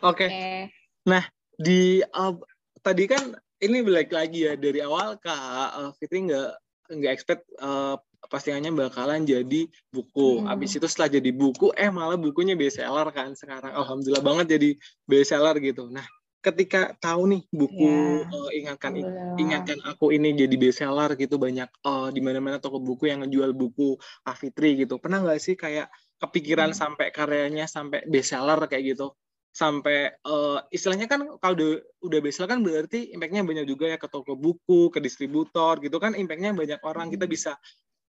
[0.03, 0.27] Oke.
[0.27, 0.27] Okay.
[0.27, 0.59] Okay.
[1.07, 1.23] Nah,
[1.55, 2.35] di uh,
[2.83, 6.49] tadi kan ini balik lagi ya dari awal Kak uh, Fitri nggak
[6.91, 7.95] nggak expect uh,
[8.27, 10.41] postingannya bakalan jadi buku.
[10.41, 10.49] Hmm.
[10.49, 13.71] Habis itu setelah jadi buku, eh malah bukunya bestseller kan sekarang.
[13.73, 14.69] Alhamdulillah banget jadi
[15.05, 15.89] bestseller gitu.
[15.89, 16.05] Nah,
[16.41, 17.85] ketika tahu nih buku
[18.25, 18.33] yeah.
[18.33, 18.91] uh, ingatkan
[19.37, 23.97] ingatkan aku ini jadi bestseller gitu banyak uh, di mana-mana toko buku yang ngejual buku
[24.25, 24.97] Kak Fitri gitu.
[24.97, 26.77] Pernah nggak sih kayak kepikiran hmm.
[26.77, 29.13] sampai karyanya sampai bestseller kayak gitu?
[29.51, 31.71] Sampai uh, istilahnya kan kalau udah
[32.07, 36.15] udah besar kan berarti impactnya banyak juga ya ke toko buku, ke distributor gitu kan
[36.15, 37.33] impactnya banyak orang kita hmm.
[37.35, 37.51] bisa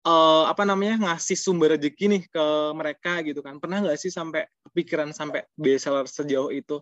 [0.09, 4.49] uh, apa namanya ngasih sumber rezeki nih ke mereka gitu kan pernah nggak sih sampai
[4.65, 6.81] kepikiran sampai bestseller sejauh itu?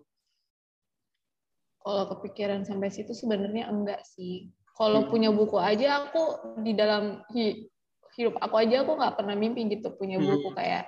[1.85, 4.55] Kalau kepikiran sampai situ sebenarnya enggak sih.
[4.79, 5.11] Kalau hmm.
[5.11, 6.23] punya buku aja aku
[6.63, 10.57] di dalam hidup aku aja aku nggak pernah mimpi gitu punya buku hmm.
[10.57, 10.87] kayak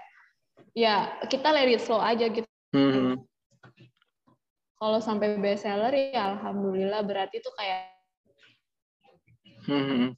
[0.70, 2.46] ya kita let it slow aja gitu.
[2.70, 3.26] Hmm
[4.76, 7.96] kalau sampai best seller ya alhamdulillah berarti itu kayak
[9.64, 10.12] hmm.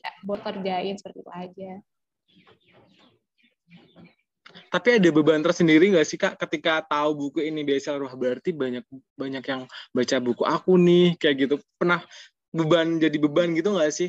[0.00, 1.72] ya, buat kerjain seperti itu aja.
[4.72, 6.40] tapi ada beban tersendiri nggak sih kak?
[6.40, 8.84] Ketika tahu buku ini bestseller wah berarti banyak
[9.14, 9.62] banyak yang
[9.92, 11.56] baca buku aku nih kayak gitu.
[11.76, 12.02] Pernah
[12.50, 14.08] beban jadi beban gitu nggak sih?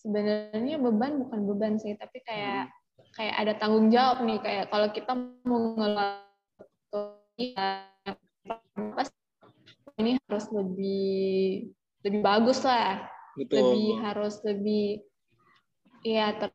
[0.00, 2.72] Sebenarnya beban bukan beban sih tapi kayak
[3.12, 4.40] kayak ada tanggung jawab nih.
[4.40, 5.12] Kayak kalau kita
[5.44, 6.29] mau ngelakuin
[10.00, 11.72] ini harus lebih
[12.04, 13.04] lebih bagus lah.
[13.36, 13.56] Betul.
[13.60, 15.04] Lebih harus lebih
[16.02, 16.52] ya ter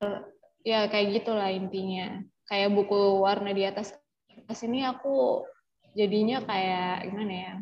[0.65, 2.21] ya kayak gitulah intinya.
[2.45, 3.93] Kayak buku warna di atas
[4.29, 5.41] kertas ini aku
[5.95, 7.55] jadinya kayak gimana ya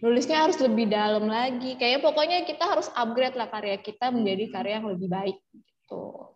[0.00, 1.76] nulisnya harus lebih dalam lagi.
[1.80, 6.35] Kayak pokoknya kita harus upgrade lah karya kita menjadi karya yang lebih baik gitu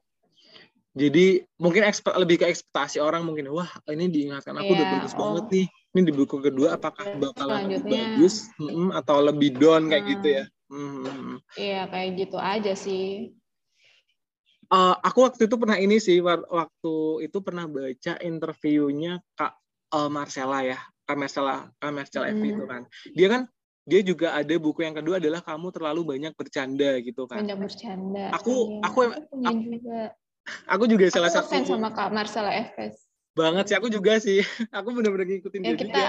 [0.91, 5.13] jadi mungkin ekspe- lebih ke ekspektasi orang mungkin wah ini diingatkan aku udah Iya, bagus
[5.15, 5.19] oh.
[5.23, 5.67] banget nih.
[5.91, 8.47] Ini di buku kedua apakah bakalan lebih bagus?
[8.59, 10.13] Mm-mm, atau lebih down kayak Hmm.
[10.15, 10.45] gitu ya.
[10.71, 11.35] Hmm.
[11.59, 13.35] iya kayak gitu aja sih.
[14.71, 19.59] Eh, aku waktu itu pernah ini sih wa- waktu itu pernah baca interviewnya kak
[19.91, 22.47] eh, Marcella ya kak Marcella kak Marcella Hmm.
[22.47, 22.83] itu kan.
[23.11, 23.43] Dia kan
[23.83, 27.43] dia juga ada buku yang kedua adalah kamu terlalu banyak bercanda gitu kan.
[27.43, 28.31] Banyak bercanda.
[28.39, 30.01] Aku- Iya, aku- punya juga
[30.67, 31.51] aku juga salah aku satu.
[31.51, 33.07] fans sama kak Marcella Efes.
[33.37, 34.43] Banget sih aku juga sih.
[34.77, 36.05] Aku bener-bener ngikutin ya dia kita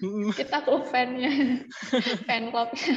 [0.00, 1.64] juga kita klub fannya.
[2.28, 2.94] Fan clubnya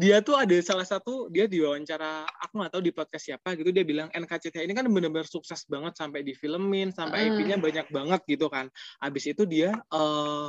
[0.00, 3.84] dia tuh ada salah satu dia diwawancara aku nggak tahu di podcast siapa gitu dia
[3.84, 7.28] bilang NKCTH ini kan benar-benar sukses banget sampai difilmin sampai Mm.
[7.36, 8.72] IP-nya banyak banget gitu kan.
[9.02, 10.48] Abis itu dia eh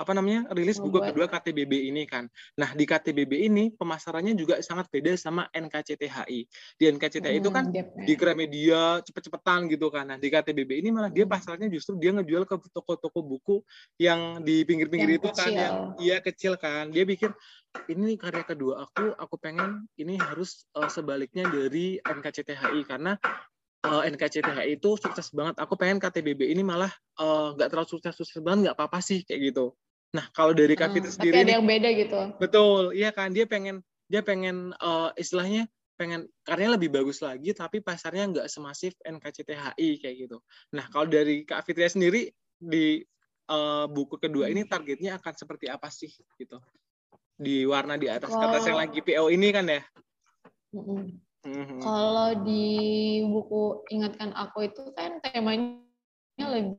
[0.00, 2.24] apa namanya rilis buku kedua KTBB ini kan
[2.56, 6.40] nah di KTBB ini pemasarannya juga sangat beda sama NKCTHI
[6.80, 10.08] di NKCTHI itu kan Hmm, Jep, di Gramedia cepet-cepetan gitu kan.
[10.08, 11.34] Nah di KTBB ini malah dia Hmm.
[11.36, 13.56] pasarnya justru dia ngejual ke toko-toko buku
[14.00, 15.60] yang di pinggir-pinggir itu kan kecil.
[15.60, 16.88] yang iya kecil kan.
[16.88, 17.30] Dia pikir
[17.92, 23.20] ini karya kedua aku, aku pengen ini harus eh, sebaliknya dari NKCTHI karena
[23.84, 25.60] eh, NKCTHI itu sukses banget.
[25.60, 29.76] Aku pengen KTBB ini malah eh, nggak terlalu sukses-sukses banget, nggak apa-apa sih kayak gitu.
[30.10, 33.10] Nah kalau dari Kak Hmm, Fitri tapi sendiri ada nih, yang beda gitu Betul, iya
[33.14, 33.76] kan dia pengen
[34.10, 40.16] dia pengen eh, istilahnya pengen karyanya lebih bagus lagi tapi pasarnya nggak semasif NKCTHI kayak
[40.26, 40.40] gitu.
[40.72, 43.04] Nah kalau dari Kak Fitria sendiri di
[43.50, 46.58] eh, buku kedua ini targetnya akan seperti apa sih gitu?
[47.40, 49.82] Di warna di atas kertas yang lagi PO ini kan ya?
[50.74, 51.20] Mm-mm.
[51.40, 51.80] Mhm.
[51.80, 52.66] Kalau di
[53.24, 55.80] buku Ingatkan Aku itu kan temanya
[56.36, 56.76] lebih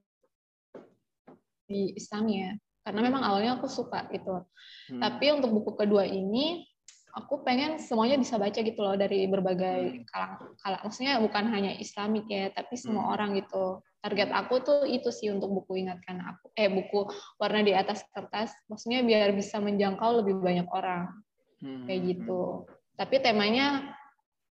[1.66, 2.52] di Islami ya.
[2.82, 4.42] Karena memang awalnya aku suka gitu.
[4.90, 5.02] Hmm.
[5.02, 6.66] Tapi untuk buku kedua ini
[7.12, 10.82] aku pengen semuanya bisa baca gitu loh dari berbagai kalang kalang.
[10.88, 13.14] Maksudnya bukan hanya Islamik ya, tapi semua Hmm.
[13.14, 13.84] orang gitu.
[14.02, 16.50] Target aku tuh itu sih untuk buku Ingatkan Aku.
[16.58, 17.06] Eh buku
[17.38, 18.50] warna di atas kertas.
[18.66, 21.22] Maksudnya biar bisa menjangkau lebih banyak orang
[21.62, 21.86] Hmm.
[21.86, 22.66] kayak gitu.
[22.98, 23.94] Tapi temanya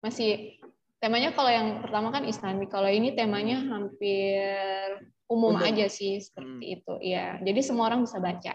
[0.02, 0.58] masih
[0.98, 6.94] temanya kalau yang pertama kan Islami, kalau ini temanya hampir umum aja sih seperti itu.
[7.02, 8.54] Iya, jadi semua orang bisa baca.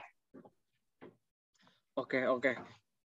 [2.00, 2.52] Oke oke.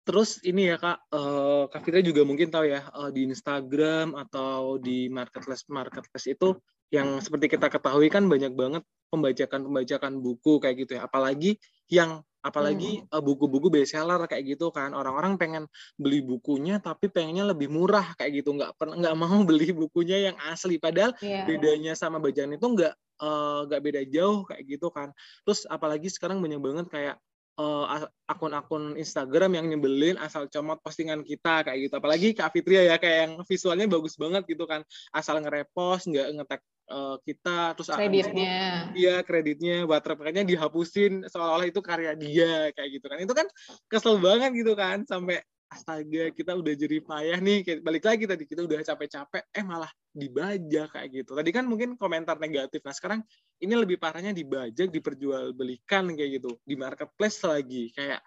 [0.04, 4.76] Terus ini ya kak, eh, kak Fitria juga mungkin tahu ya eh, di Instagram atau
[4.76, 6.60] di marketplace marketplace itu
[6.92, 11.08] yang seperti kita ketahui kan banyak banget pembajakan pembajakan buku kayak gitu ya.
[11.08, 11.56] Apalagi
[11.88, 14.92] yang apalagi eh, buku-buku bestseller kayak gitu kan.
[14.92, 15.64] Orang-orang pengen
[15.96, 18.52] beli bukunya tapi pengennya lebih murah kayak gitu.
[18.54, 20.76] Nggak pernah nggak mau beli bukunya yang asli.
[20.76, 21.48] Padahal Iya.
[21.48, 25.08] bedanya sama bacaan itu nggak eh, nggak beda jauh kayak gitu kan.
[25.48, 27.16] Terus apalagi sekarang banyak banget kayak
[27.54, 31.94] eh, a- akun-akun Instagram yang nyebelin asal comot postingan kita kayak gitu.
[31.98, 34.82] Apalagi Kak Fitria ya kayak yang visualnya bagus banget gitu kan.
[35.14, 38.92] Asal nge-repost nggak nge-tag eh, kita terus Kreditnya.
[38.94, 43.18] Iya kreditnya baterainya dihapusin seolah-olah itu karya dia kayak gitu kan.
[43.22, 43.46] Itu kan
[43.88, 45.40] kesel banget gitu kan sampai
[45.74, 50.94] astaga kita udah jadi payah nih balik lagi tadi kita udah capek-capek eh malah dibajak
[50.94, 51.34] kayak gitu.
[51.34, 52.80] Tadi kan mungkin komentar negatif.
[52.86, 53.20] Nah sekarang
[53.58, 56.54] ini lebih parahnya dibajak diperjualbelikan kayak gitu.
[56.62, 57.90] Di marketplace lagi.
[57.90, 58.22] Kayak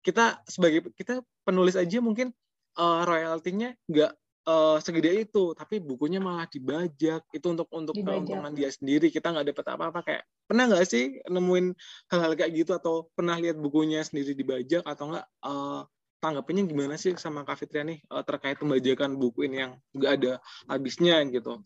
[0.00, 2.32] kita sebagai kita penulis aja mungkin
[2.80, 4.12] eh, royaltinya nggak
[4.48, 5.52] eh, segede itu.
[5.52, 7.28] Tapi bukunya malah dibajak.
[7.30, 9.12] Itu untuk untuk keuntungan dia sendiri.
[9.12, 10.00] Kita nggak dapat apa-apa.
[10.08, 11.66] Kayak pernah nggak sih nemuin
[12.16, 12.72] hal-hal kayak gitu?
[12.72, 15.82] Atau pernah lihat bukunya sendiri dibajak atau enggak eh,
[16.26, 20.32] tanggapannya gimana sih sama Kak Fitria nih eh, terkait pembajakan buku ini yang nggak ada
[20.66, 21.62] habisnya gitu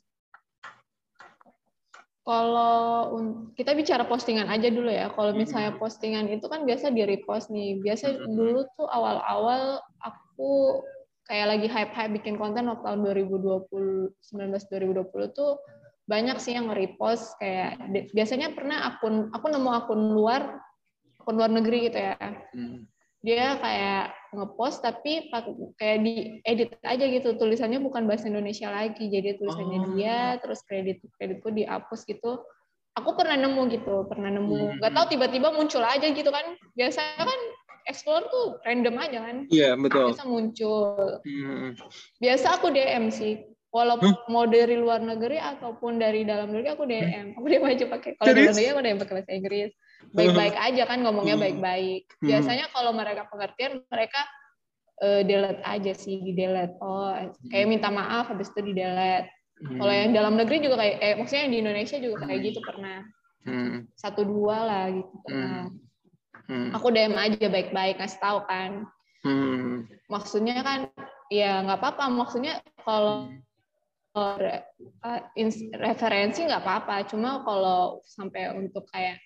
[2.20, 3.10] Kalau
[3.58, 5.10] kita bicara postingan aja dulu ya.
[5.10, 7.80] Kalau misalnya postingan itu kan biasa di repost nih.
[7.80, 10.84] Biasa dulu tuh awal-awal aku
[11.26, 15.58] kayak lagi hype-hype bikin konten waktu tahun 2020 19 2020 tuh
[16.10, 17.78] banyak sih yang nge-repost kayak
[18.10, 20.58] biasanya pernah akun aku nemu akun luar
[21.22, 22.14] akun luar negeri gitu ya.
[22.50, 22.89] Hmm.
[23.20, 25.28] Dia kayak ngepost tapi
[25.76, 27.36] kayak di edit aja gitu.
[27.36, 29.06] Tulisannya bukan bahasa Indonesia lagi.
[29.06, 29.86] Jadi tulisannya Oh.
[29.92, 32.40] dia terus kredit kreditku dihapus gitu.
[32.96, 34.38] Aku pernah nemu gitu pernah Hmm.
[34.48, 36.56] nemu nggak tahu tiba-tiba muncul aja gitu kan.
[36.72, 37.40] Biasanya kan
[37.84, 39.36] explore tuh random aja kan.
[39.48, 40.10] Iya, betul.
[40.10, 41.20] biasa muncul.
[41.20, 41.76] Hmm.
[42.18, 43.34] biasa aku DM sih.
[43.70, 48.18] Walaupun mau dari luar negeri ataupun dari dalam negeri aku DM aku DM aja pakai
[48.18, 48.50] kalau Serius?
[48.50, 49.70] negeri aku DM pakai bahasa Inggris
[50.12, 51.44] baik-baik aja kan ngomongnya Hmm.
[51.44, 52.28] baik-baik Hmm.
[52.28, 54.20] biasanya kalau mereka pengertian mereka
[55.00, 57.12] eh, delete aja sih di delete oh
[57.48, 59.28] kayak minta maaf habis itu di delete
[59.60, 59.76] Hmm.
[59.76, 63.04] kalau yang dalam negeri juga kayak eh maksudnya yang di Indonesia juga kayak gitu pernah
[63.44, 63.88] Hmm.
[63.96, 65.68] satu dua lah gitu pernah
[66.48, 66.72] Hmm.
[66.72, 68.88] aku DM aja baik-baik ngasih tahu kan
[69.20, 69.84] Hmm.
[70.08, 70.88] maksudnya kan
[71.28, 73.36] ya nggak apa-apa maksudnya kalau
[74.16, 74.36] uh,
[75.76, 79.20] referensi nggak apa-apa cuma kalau sampai untuk kayak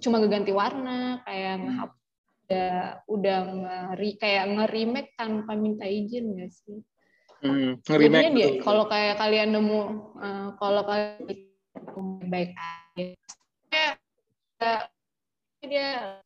[0.00, 2.00] cuma ngeganti warna kayak ngehap-
[2.44, 2.72] udah
[3.08, 6.80] udah ngeri kayak nge-remake tanpa minta izin nggak sih
[7.44, 7.76] Hmm.
[7.84, 9.80] Nge-remake dia kalau kayak kalian nemu
[10.16, 11.44] uh, kalau kalian
[12.32, 13.12] baik aja
[13.68, 13.92] kayak
[14.64, 14.88] uh,
[15.60, 16.20] dia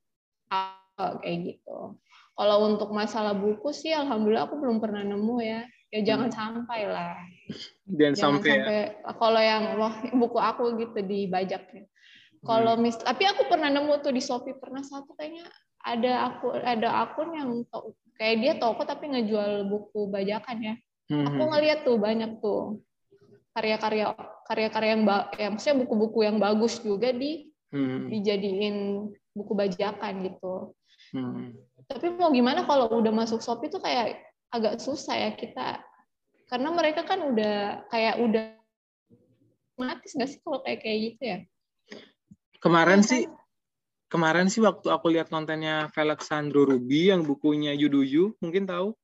[0.94, 1.98] kayak gitu
[2.38, 7.18] kalau untuk masalah buku sih alhamdulillah aku belum pernah nemu ya ya jangan sampai lah
[7.90, 8.54] Dan jangan sampai, ya.
[8.54, 8.78] sampai
[9.18, 11.82] kalau yang wah buku aku gitu dibajak ya.
[12.46, 12.82] Kalau Hmm.
[12.86, 15.46] mis tapi aku pernah nemu tuh di Shopee pernah satu kayaknya
[15.82, 20.74] ada aku ada akun yang to- kayak dia toko tapi ngejual buku bajakan ya.
[21.10, 21.26] Hmm.
[21.26, 22.82] Aku ngeliat tuh banyak tuh
[23.56, 24.14] karya-karya
[24.46, 25.02] karya-karya yang
[25.34, 28.08] ya maksudnya buku-buku yang bagus juga di Hmm.
[28.08, 28.76] dijadiin
[29.36, 30.72] buku bajakan gitu.
[31.12, 31.52] Hmm.
[31.88, 35.82] Tapi mau gimana kalau udah masuk Shopee tuh kayak agak susah ya kita
[36.48, 38.56] karena mereka kan udah kayak udah
[39.76, 41.38] otomatis nggak sih kalau kayak kayak gitu ya?
[42.58, 43.10] Kemarin Iya kan?
[43.10, 43.22] sih
[44.08, 48.96] kemarin sih waktu aku lihat kontennya Felixandro Ruby yang bukunya Yuduyu, mungkin tahu?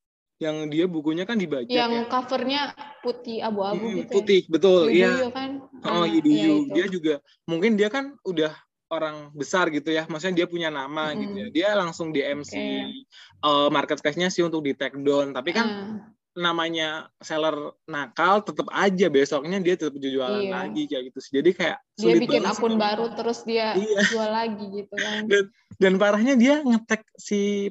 [0.43, 2.03] Yang dia bukunya kan dibajak Yang ya.
[2.11, 2.61] covernya
[3.05, 4.91] putih abu-abu Hmm, gitu putih, betul.
[4.91, 4.91] ya.
[4.91, 5.11] Iya.
[5.15, 5.51] Yuduyu kan?
[5.85, 6.35] Oh, Ah, Yuduyu.
[6.35, 6.73] iya itu.
[6.75, 7.15] dia juga
[7.47, 8.51] mungkin dia kan udah
[8.91, 10.09] orang besar gitu ya.
[10.11, 11.23] Maksudnya dia punya nama Mm-mm.
[11.23, 11.47] gitu ya.
[11.55, 13.07] Dia langsung DM si Oke.
[13.45, 15.31] eh, marketplace-nya sih untuk di take down.
[15.31, 15.87] Tapi kan Ah,
[16.35, 20.51] namanya seller nakal tetap aja besoknya dia tetap jualan Iya.
[20.53, 21.33] lagi kayak gitu sih.
[21.33, 24.01] Jadi kayak dia bikin akun kalau- baru terus dia Iya.
[24.05, 25.23] jual lagi gitu kan?
[25.83, 27.71] Dan parahnya dia ngetek si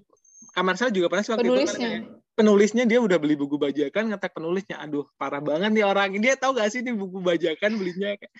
[0.51, 1.91] kamar saya juga pernah sih waktu itu kan Penulisnya.
[2.33, 4.79] penulisnya dia udah beli buku bajakan ngetek penulisnya.
[4.79, 6.15] Aduh, parah banget nih orang.
[6.15, 8.33] Dia tahu gak sih ini buku bajakan belinya kayak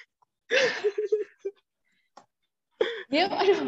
[3.08, 3.60] Dia, aduh,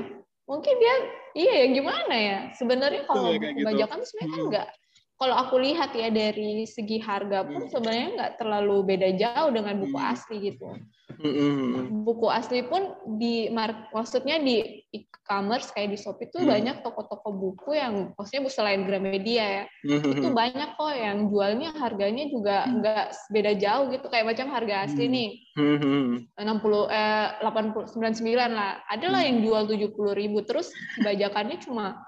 [0.46, 0.96] mungkin dia,
[1.36, 2.38] iya ya gimana ya?
[2.54, 3.68] Sebenarnya kalau Iya, kayak buku gitu.
[3.70, 4.85] bajakan tuh sebenarnya kan Hmm.
[5.16, 7.72] Kalau aku lihat ya dari segi harga pun Hmm.
[7.72, 10.12] sebenarnya nggak terlalu beda jauh dengan buku Hmm.
[10.12, 10.68] asli gitu.
[11.16, 12.04] Mm-mm.
[12.04, 16.52] Buku asli pun di, mar- maksudnya di e-commerce kayak di Shopee tuh Hmm.
[16.52, 20.36] banyak toko-toko buku yang, maksudnya selain Gramedia ya, itu Mm-mm.
[20.36, 22.84] banyak kok yang jualnya harganya juga Hmm.
[22.84, 25.14] nggak beda jauh gitu, kayak macam harga asli Hmm.
[25.16, 25.30] nih.
[25.56, 26.06] Mm-mm.
[26.36, 28.84] 60 eh 80 99 lah.
[28.92, 29.30] Ada lah Hmm.
[29.32, 32.04] yang jual 70.000 terus bajakannya cuma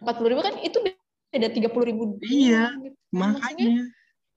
[0.00, 0.80] 40.000 kan itu
[1.28, 2.20] beda 30.000.
[2.24, 2.98] Iya, doang gitu.
[3.08, 3.82] Maksudnya Makanya.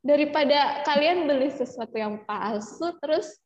[0.02, 3.38] daripada kalian beli sesuatu yang palsu terus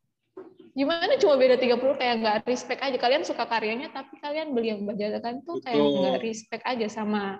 [0.75, 2.97] gimana cuma beda 30 kayak nggak respect aja.
[2.99, 7.39] Kalian suka karyanya tapi kalian beli yang bajakan tuh kayak nggak respect aja sama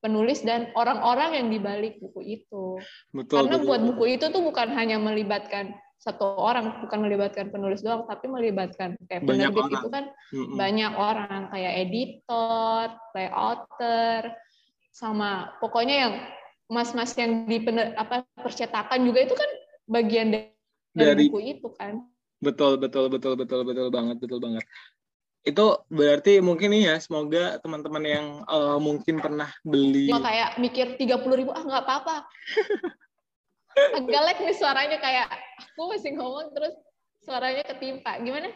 [0.00, 2.80] penulis dan orang-orang yang dibalik buku itu.
[3.12, 3.68] Betul, Karena betul.
[3.68, 8.96] buat buku itu tuh bukan hanya melibatkan satu orang, bukan melibatkan penulis doang, tapi melibatkan
[9.04, 9.76] kayak Banyak penerbit orang.
[9.84, 10.56] itu kan Mm-mm.
[10.56, 14.20] banyak orang kayak editor, layouter,
[14.90, 16.14] sama pokoknya yang
[16.70, 19.50] mas-mas yang di pener- apa percetakan juga itu kan
[19.90, 20.54] bagian dari,
[20.94, 21.98] Dari- buku itu kan.
[22.40, 24.64] Betul, betul, betul, betul, betul banget, betul banget.
[25.44, 30.08] Itu berarti mungkin nih ya, semoga teman-teman yang eh, mungkin pernah beli.
[30.08, 32.16] Cuma kayak mikir 30 ribu, ah nggak apa-apa.
[33.98, 36.74] Agak lag nih suaranya kayak aku masih ngomong terus
[37.22, 38.18] suaranya ketimpa.
[38.24, 38.50] Gimana?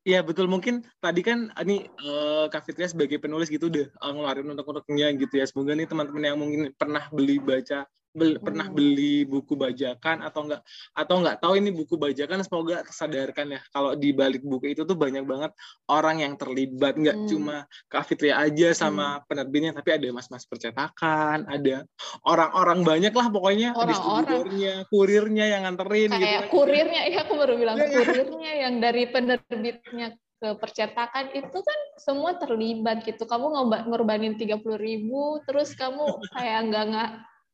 [0.00, 4.48] Iya betul mungkin tadi kan ini eh, Kak Fitria sebagai penulis gitu udah eh, ngeluarin
[4.48, 5.44] untuk-untuknya gitu ya.
[5.44, 8.74] Semoga nih teman-teman yang mungkin pernah beli baca bel- pernah Hmm.
[8.74, 13.94] beli buku bajakan atau enggak atau enggak tahu ini buku bajakan semoga tersadarkan ya kalau
[13.94, 15.54] di balik buku itu tuh banyak banget
[15.86, 17.28] orang yang terlibat nggak Hmm.
[17.30, 21.86] cuma Kak Fitria aja sama penerbitnya tapi ada mas-mas percetakan, ada
[22.22, 23.90] orang-orang banyak lah pokoknya Orang-orang.
[23.90, 26.50] distributornya, kurirnya yang nganterin gitu kayak kan.
[26.50, 27.94] kurirnya ya aku baru bilang Iya, iya.
[27.96, 30.08] kurirnya yang dari penerbitnya
[30.40, 33.52] ke percetakan itu kan semua terlibat gitu kamu
[33.86, 36.00] ngorbanin 30.000 ribu terus kamu
[36.32, 37.10] kayak nggak nggak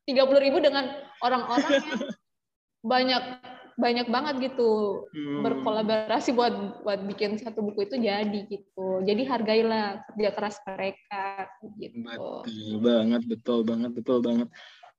[0.07, 0.85] 30.000 ribu dengan
[1.21, 2.01] orang-orang yang
[2.93, 3.23] banyak
[3.77, 5.05] banyak banget gitu
[5.37, 5.45] Hmm.
[5.45, 9.05] berkolaborasi buat buat bikin satu buku itu jadi gitu.
[9.05, 12.01] Jadi hargailah kerja keras mereka gitu.
[12.09, 14.49] Betul banget, betul banget, betul banget.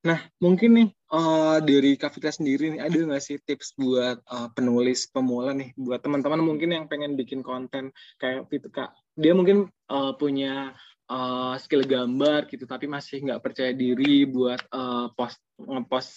[0.06, 4.48] Nah, mungkin nih eh, dari Kak Fitria sendiri nih ada nggak sih tips buat eh,
[4.54, 7.90] penulis pemula nih, buat teman-teman mungkin yang pengen bikin konten
[8.22, 8.94] kayak gitu Kak.
[9.18, 10.70] Dia mungkin eh, punya
[11.08, 16.12] eh, skill gambar gitu, tapi masih nggak percaya diri buat eh, post ngepost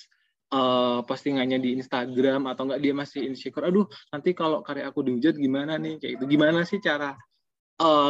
[0.51, 3.67] eh, postingannya di Instagram atau nggak dia masih insecure.
[3.67, 5.97] Aduh, nanti kalau karya aku dihujat gimana nih?
[5.97, 6.25] Kayak itu.
[6.37, 7.15] Gimana sih cara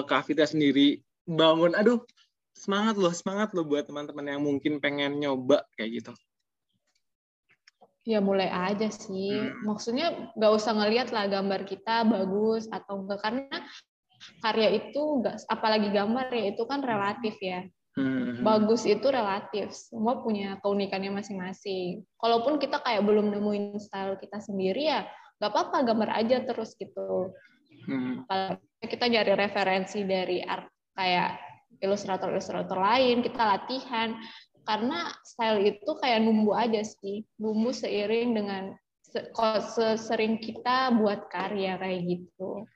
[0.04, 1.72] Kak Fitria sendiri bangun?
[1.80, 2.04] Aduh,
[2.52, 6.14] semangat loh, semangat loh buat teman-teman yang mungkin pengen nyoba kayak gitu.
[8.02, 9.38] Ya mulai aja sih.
[9.38, 9.62] Hmm.
[9.72, 13.58] Maksudnya nggak usah ngelihat lah gambar kita bagus atau enggak karena
[14.42, 17.66] karya itu nggak apalagi gambar ya itu kan relatif ya.
[17.92, 18.40] Hmm.
[18.40, 19.76] Bagus itu relatif.
[19.76, 22.08] Semua punya keunikannya masing-masing.
[22.16, 25.04] Kalaupun kita kayak belum nemuin style kita sendiri ya
[25.42, 27.34] nggak apa-apa gambar aja terus gitu.
[27.90, 28.24] Hmm.
[28.30, 31.42] Apalagi kita nyari referensi dari art kayak
[31.82, 34.14] ilustrator-ilustrator lain, kita latihan
[34.62, 38.64] karena style itu kayak numbuh aja sih, numbuh seiring dengan
[39.66, 42.70] sesering kita buat karya kayak gitu.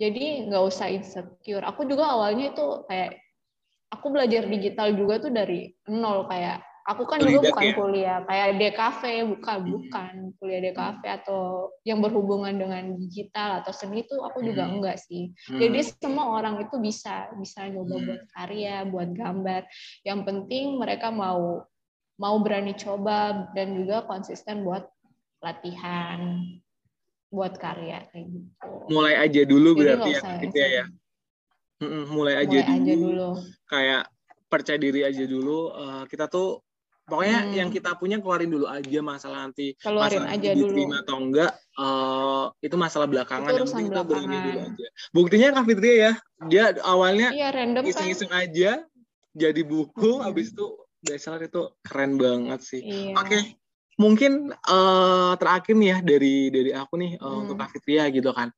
[0.00, 1.60] Jadi nggak usah insecure.
[1.68, 3.20] Aku juga awalnya itu kayak
[3.92, 7.74] aku belajar digital juga tuh dari nol kayak aku kan juga Otodidak bukan ya?
[7.76, 9.02] kuliah kayak DKV
[9.36, 11.42] bukan bukan kuliah DKV atau
[11.84, 14.80] yang berhubungan dengan digital atau seni itu aku juga Hmm.
[14.80, 15.36] enggak sih.
[15.46, 15.60] Hmm.
[15.60, 18.06] Jadi semua orang itu bisa bisa nyoba Hmm.
[18.08, 19.62] buat karya, buat gambar.
[20.02, 21.62] Yang penting mereka mau
[22.16, 24.88] mau berani coba dan juga konsisten buat
[25.40, 26.40] latihan
[27.30, 28.66] buat karya kayak gitu.
[28.90, 30.68] mulai aja dulu Jadi berarti ya gitu ya.
[30.68, 30.84] ya.
[32.10, 32.76] Mulai aja mulai dulu.
[32.76, 33.28] aja dulu.
[33.64, 34.02] Kayak
[34.46, 35.58] percaya diri aja dulu.
[35.72, 36.60] Eh, kita tuh
[37.06, 37.54] pokoknya Hmm.
[37.54, 40.68] yang kita punya keluarin dulu aja masalah nanti Keluarin masalah aja nanti dulu.
[40.68, 44.86] diterima atau enggak eh, itu masalah belakangan Itu yang penting kita berani dulu aja.
[45.10, 46.12] Buktinya Kak Fitria ya,
[46.44, 47.90] dia awalnya Iya random kan.
[47.90, 48.70] iseng-iseng aja
[49.30, 50.26] jadi buku Mm-mm.
[50.26, 50.66] habis itu
[51.00, 52.82] bestseller itu keren banget sih.
[52.82, 53.14] Iya.
[53.16, 53.38] Oke,
[54.00, 57.44] mungkin eh, terakhir nih ya dari dari aku nih eh, Hmm.
[57.44, 58.48] untuk Kak Fitria gitu kan.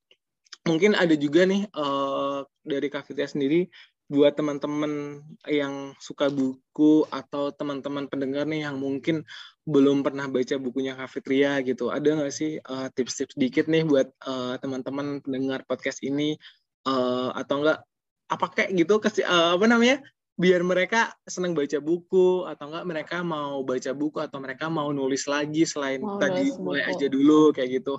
[0.63, 3.67] Mungkin ada juga nih eh, dari Kak Fitria sendiri
[4.13, 9.25] buat teman-teman yang suka buku atau teman-teman pendengar nih yang mungkin
[9.65, 11.91] belum pernah baca bukunya Kak Fitria gitu.
[11.91, 16.39] Ada nggak sih eh, tips-tips dikit nih buat eh, teman-teman pendengar podcast ini
[16.87, 17.83] eh, atau enggak
[18.31, 19.99] apa kayak gitu kasih eh, apa namanya
[20.33, 25.29] biar mereka senang baca buku atau enggak mereka mau baca buku atau mereka mau nulis
[25.29, 26.93] lagi selain Mau tadi mulai buku.
[26.97, 27.95] aja dulu kayak gitu.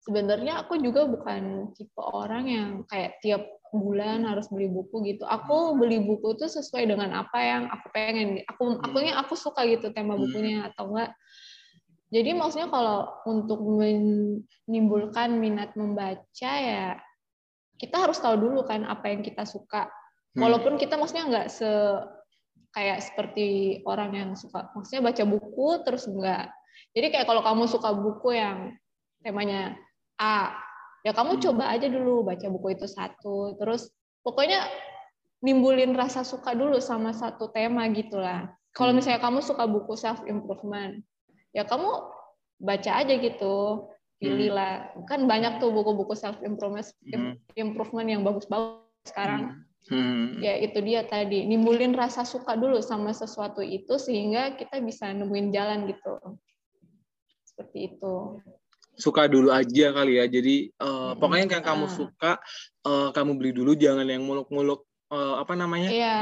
[0.00, 5.28] Sebenarnya aku juga bukan tipe orang yang kayak tiap bulan harus beli buku gitu.
[5.28, 8.40] Aku beli buku tuh sesuai dengan apa yang aku pengen.
[8.48, 10.24] Aku akunya aku suka gitu tema Hmm.
[10.24, 11.12] bukunya atau enggak.
[12.10, 16.98] Jadi maksudnya kalau untuk menimbulkan minat membaca ya
[17.80, 19.88] kita harus tahu dulu kan apa yang kita suka.
[20.36, 20.44] Hmm.
[20.44, 21.70] Walaupun kita maksudnya nggak se
[22.70, 26.52] kayak seperti orang yang suka maksudnya baca buku terus enggak.
[26.92, 28.76] Jadi kayak kalau kamu suka buku yang
[29.24, 29.74] temanya
[30.20, 30.52] A,
[31.02, 31.42] ya kamu Hmm.
[31.48, 33.88] coba aja dulu baca buku itu satu, terus
[34.20, 34.68] pokoknya
[35.40, 38.52] nimbulin rasa suka dulu sama satu tema gitulah.
[38.76, 39.00] Kalau Hmm.
[39.00, 41.00] misalnya kamu suka buku self improvement,
[41.56, 41.88] ya kamu
[42.60, 43.88] baca aja gitu,
[44.20, 44.92] pilihlah.
[45.08, 47.34] Kan banyak tuh buku-buku self improvement Hmm.
[47.56, 49.64] improvement yang bagus-bagus sekarang.
[49.88, 50.36] Hmm.
[50.38, 55.48] Ya itu dia tadi, nimbulin rasa suka dulu sama sesuatu itu sehingga kita bisa nemuin
[55.50, 56.14] jalan gitu.
[57.48, 58.14] Seperti itu.
[59.00, 60.28] suka dulu aja kali ya.
[60.28, 61.16] Jadi eh, Mm-mm.
[61.16, 61.92] pokoknya yang kamu Ah.
[61.96, 62.32] suka
[62.84, 65.88] eh, kamu beli dulu jangan yang muluk-muluk eh, apa namanya?
[65.88, 66.16] Iya.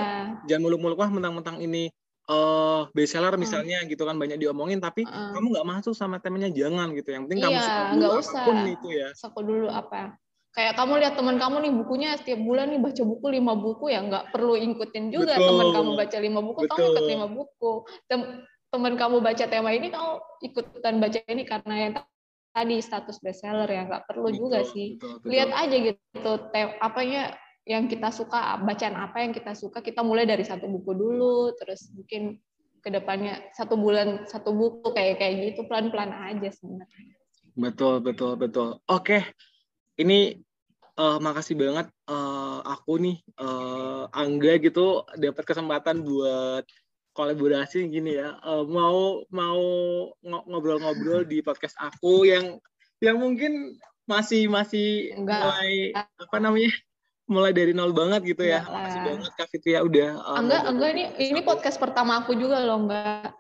[0.46, 1.90] Jangan muluk-muluk wah mentang-mentang ini
[2.28, 5.32] eh bestseller misalnya gitu kan banyak diomongin tapi Heeh.
[5.32, 7.16] kamu nggak masuk sama temanya jangan gitu.
[7.16, 8.28] Yang penting kamu Iya, suka dulu nggak usah.
[8.28, 9.08] apa pun itu ya.
[9.16, 10.00] Aku dulu apa?
[10.52, 14.00] Kayak kamu lihat teman kamu nih bukunya setiap bulan nih baca buku lima buku ya
[14.04, 16.92] nggak perlu ikutin juga teman kamu baca lima buku kamu Betul.
[16.92, 17.72] ikut lima buku.
[18.10, 20.12] Tem- teman kamu baca tema ini kamu
[20.44, 21.92] ikutan baca ini karena yang
[22.52, 24.88] tadi status bestseller ya nggak perlu juga Betul, sih.
[25.00, 25.28] betul, betul.
[25.32, 27.22] Lihat aja gitu te- apanya
[27.68, 31.92] yang kita suka bacaan apa yang kita suka kita mulai dari satu buku dulu terus
[31.92, 32.40] mungkin
[32.80, 37.12] ke depannya satu bulan satu buku kayak kayak gitu pelan pelan aja sebenarnya.
[37.58, 38.80] Betul, betul, betul.
[38.88, 39.20] Oke,
[40.00, 40.40] ini
[40.96, 46.64] eh, makasih banget eh, aku nih eh, Angga gitu dapat kesempatan buat
[47.12, 48.40] kolaborasi gini ya.
[48.40, 49.60] Eh, mau mau
[50.24, 52.56] ngo- ngobrol-ngobrol di podcast aku yang
[53.04, 53.76] yang mungkin
[54.08, 55.44] masih masih Enggak.
[55.44, 55.74] mulai
[56.16, 56.72] apa namanya?
[57.28, 58.64] Mulai dari nol banget gitu ya.
[58.64, 62.58] Enggak Makasih banget Kak Fitria udah eh, Enggak, enggak ini ini podcast pertama aku juga
[62.64, 63.30] loh, enggak.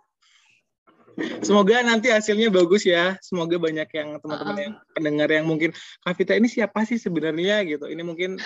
[1.42, 3.18] Semoga nanti hasilnya bagus ya.
[3.18, 4.64] Semoga banyak yang teman-teman Uh-uh.
[4.70, 5.74] yang pendengar yang mungkin
[6.06, 7.90] Kavita ini siapa sih sebenarnya gitu.
[7.90, 8.38] Ini mungkin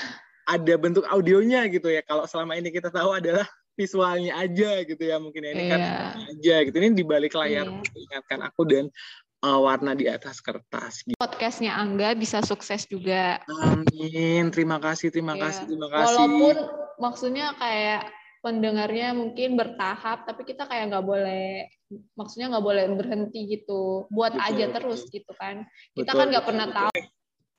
[0.49, 2.01] ada bentuk audionya gitu ya.
[2.01, 3.45] Kalau selama ini kita tahu adalah
[3.77, 5.51] visualnya aja gitu ya mungkin ya.
[5.53, 5.97] ini kan Iya.
[6.33, 6.77] aja gitu.
[6.81, 8.01] Ini di balik layar Iya.
[8.09, 8.85] ingatkan aku dan
[9.43, 11.03] uh, warna di atas kertas.
[11.05, 11.19] Gitu.
[11.19, 13.43] Podcastnya Angga bisa sukses juga.
[13.63, 14.49] Amin.
[14.55, 15.43] Terima kasih, terima Iya.
[15.51, 16.07] kasih, terima kasih.
[16.17, 16.57] Walaupun
[17.03, 18.03] maksudnya kayak
[18.43, 21.71] pendengarnya mungkin bertahap, tapi kita kayak nggak boleh,
[22.19, 24.07] maksudnya nggak boleh berhenti gitu.
[24.11, 24.75] Buat Betul, aja betul.
[24.79, 25.67] terus gitu kan.
[25.95, 26.79] Kita Betul, kan nggak pernah betul.
[26.79, 27.01] tahu.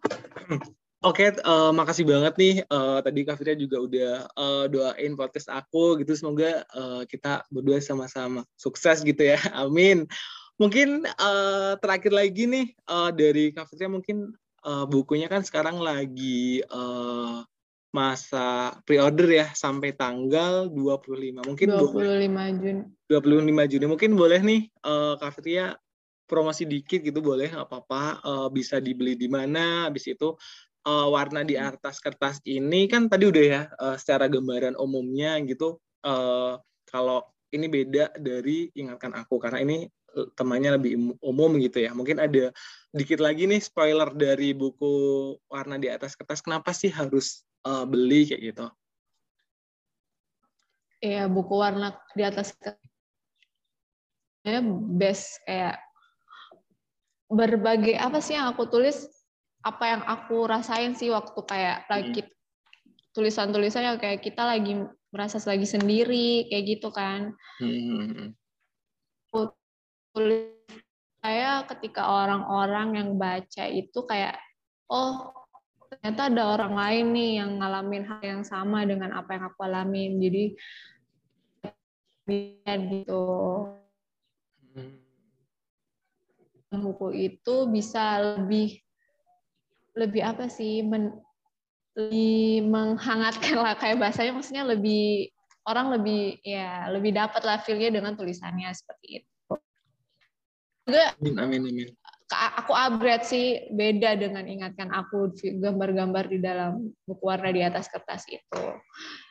[1.03, 2.55] Oke, eh, makasih banget nih.
[2.63, 6.15] Eh, tadi Kak Fitria juga udah eh, doain podcast aku gitu.
[6.15, 9.35] Semoga eh, kita berdua sama-sama sukses gitu ya.
[9.63, 10.07] Amin.
[10.63, 14.31] Mungkin eh, terakhir lagi nih eh, dari Kak Fitria mungkin
[14.63, 17.37] eh, bukunya kan sekarang lagi eh,
[17.91, 21.43] masa pre-order ya sampai tanggal 25.
[21.43, 22.81] Mungkin boleh 25 Juni.
[23.11, 23.85] 25 Juni.
[23.91, 25.75] Mungkin boleh nih eh Kak Fitria
[26.23, 30.31] promosi dikit gitu boleh nggak apa-apa Eh, bisa dibeli di mana habis itu
[30.87, 35.75] eh, warna di atas kertas ini kan tadi udah ya eh, secara gambaran umumnya gitu
[36.07, 36.55] eh,
[36.87, 37.19] kalau
[37.53, 39.85] ini beda dari ingatkan aku karena ini
[40.37, 41.91] temanya lebih um- umum gitu ya.
[41.91, 42.53] Mungkin ada
[42.93, 44.85] dikit lagi nih spoiler dari buku
[45.49, 48.69] warna di atas kertas kenapa sih harus eh, beli kayak gitu?
[51.03, 52.79] Iya, buku warna di atas kertasnya
[54.95, 55.83] best kayak
[57.27, 59.09] berbagai apa sih yang aku tulis
[59.63, 62.21] apa yang aku rasain sih waktu kayak lagi
[63.15, 64.75] tulisan-tulisan yang kayak kita lagi
[65.13, 67.37] merasa lagi sendiri kayak gitu kan.
[67.61, 68.33] Hmm.
[70.13, 70.53] Tulis
[71.23, 74.35] saya ketika orang-orang yang baca itu kayak
[74.91, 75.31] oh
[75.93, 80.17] ternyata ada orang lain nih yang ngalamin hal yang sama dengan apa yang aku alamin.
[80.17, 80.43] Jadi
[82.27, 83.25] biar gitu.
[86.73, 88.81] Buku itu bisa lebih
[89.93, 91.13] lebih apa sih men,
[91.93, 95.29] lebih menghangatkan lah kayak bahasanya maksudnya lebih
[95.69, 99.32] orang lebih ya lebih dapat lah feel-nya dengan tulisannya seperti itu.
[100.83, 101.89] Juga Amin, amin, amin.
[102.33, 108.27] aku upgrade sih beda dengan ingatkan aku gambar-gambar di dalam buku warna di atas kertas
[108.27, 108.63] itu.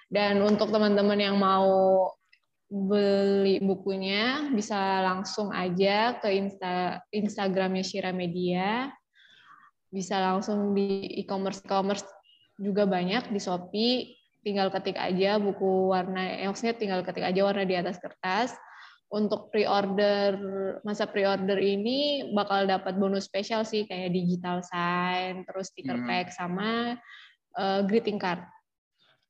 [0.09, 2.09] Dan untuk teman-teman yang mau
[2.73, 8.89] beli bukunya bisa langsung aja ke Insta Instagramnya Shira Media.
[9.93, 12.09] Bisa langsung di e-commerce e-commerce
[12.57, 14.17] juga banyak di Shopee.
[14.41, 18.57] Tinggal ketik aja buku warna, eh, maksudnya tinggal ketik aja warna di atas kertas
[19.13, 20.33] untuk pre-order
[20.83, 26.09] masa pre-order ini bakal dapat bonus spesial sih kayak digital sign, terus sticker Hmm.
[26.09, 26.97] pack sama
[27.53, 28.41] eh, greeting card.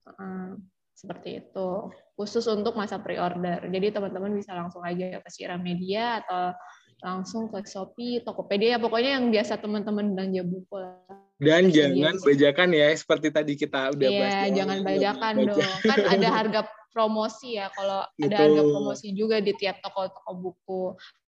[0.07, 0.51] Eh,
[0.95, 1.91] seperti itu.
[2.14, 3.66] Khusus untuk masa pre-order.
[3.66, 6.55] Jadi teman-teman bisa langsung aja ke Sira Media atau
[7.03, 11.03] langsung ke Shopee, Tokopedia, pokoknya yang biasa teman-teman belanja buku lah.
[11.43, 14.30] Dan Bisa jangan bajakan ya, seperti tadi kita udah bahas.
[14.30, 15.74] Iya, di jangan bajakan baja- dong.
[15.83, 16.61] Kan ada harga
[16.93, 17.72] promosi ya.
[17.72, 20.82] Kalau ada harga promosi juga di tiap toko-toko buku.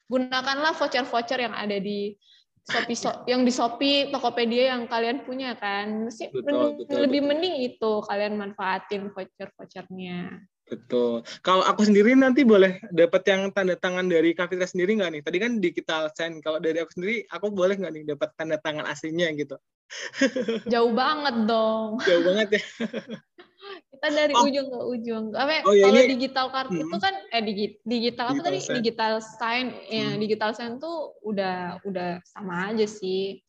[0.05, 2.13] Gunakanlah voucher-voucher yang ada di
[2.65, 6.09] Shopee, so- yang di Shopee, Tokopedia yang kalian punya kan.
[6.09, 7.29] Mesti Betul, men- betul, lebih betul.
[7.33, 10.45] mending itu kalian manfaatin voucher-vouchernya.
[10.65, 11.21] Betul.
[11.45, 15.23] Kalau aku sendiri nanti boleh dapat yang tanda tangan dari Kavitra sendiri nggak nih?
[15.25, 16.41] Tadi kan digital sign.
[16.41, 19.61] Kalau dari aku sendiri, aku boleh nggak nih dapat tanda tangan aslinya gitu?
[20.65, 22.01] Jauh banget dong.
[22.01, 22.63] Jauh banget ya.
[23.65, 24.45] Kita dari Oh.
[24.45, 25.25] ujung ke ujung.
[25.33, 26.83] Apa Oh, ya, kalau ini- digital card Hmm.
[26.83, 28.59] itu kan eh digi- digital apa Digital tadi?
[28.61, 28.75] sign.
[28.79, 29.67] Digital sign.
[29.89, 30.19] Ya, Hmm.
[30.19, 33.41] digital sign tuh udah udah sama aja sih.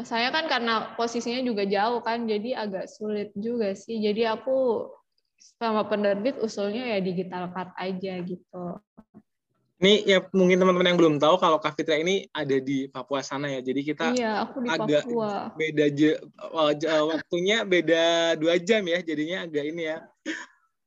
[0.00, 4.00] Saya kan karena posisinya juga jauh kan, jadi agak sulit juga sih.
[4.00, 4.88] Jadi aku
[5.60, 8.64] sama penerbit usulnya ya digital card aja gitu.
[9.80, 13.64] Ini ya mungkin teman-teman yang belum tahu kalau Kavitra ini ada di Papua sana ya.
[13.64, 15.56] Jadi kita iya, aku di agak Papua.
[15.56, 16.20] beda je-
[16.76, 18.04] j- waktunya beda
[18.36, 19.00] dua jam ya.
[19.00, 20.04] Jadinya agak ini ya.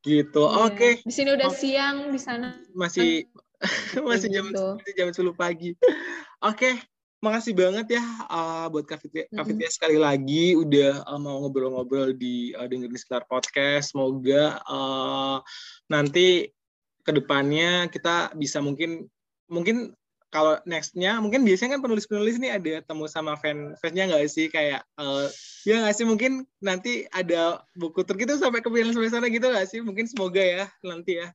[0.06, 0.44] Gitu.
[0.46, 0.62] Iya.
[0.70, 0.90] Oke.
[1.02, 1.58] Di sini udah Oh.
[1.58, 3.26] siang, di sana masih
[4.06, 4.78] masih jam gitu.
[4.78, 5.74] masih jam 10 pagi.
[6.44, 6.76] Oke,
[7.18, 9.48] makasih banget ya uh, buat Kak Fitria, Kak Mm-mm.
[9.48, 13.96] Fitria sekali lagi udah uh, mau ngobrol-ngobrol di uh, dengerin sekitar podcast.
[13.96, 15.40] Semoga uh,
[15.88, 16.46] nanti
[17.04, 19.12] ke depannya kita bisa mungkin
[19.52, 19.92] mungkin
[20.34, 24.50] kalau nextnya mungkin biasanya kan penulis-penulis nih ada temu sama fan fansnya nggak sih?
[24.50, 25.30] Kayak uh,
[25.62, 26.06] ya nggak sih?
[26.10, 29.86] Mungkin nanti ada buku tur gitu sampai ke sampai sana gitu nggak sih?
[29.86, 31.30] Mungkin semoga ya nanti ya.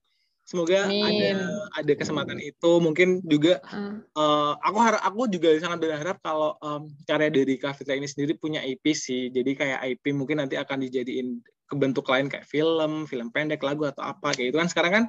[0.49, 1.37] Semoga ada Amin.
[1.77, 2.71] ada kesempatan itu.
[2.81, 7.77] Mungkin juga Ah, eh, aku harap aku juga sangat berharap kalau em, karya dari Kak
[7.79, 9.29] Fitra ini sendiri punya IP sih.
[9.31, 11.39] Jadi kayak IP mungkin nanti akan dijadiin
[11.69, 14.69] ke bentuk lain kayak film film pendek lagu atau apa kayak itu kan.
[14.73, 15.05] Sekarang kan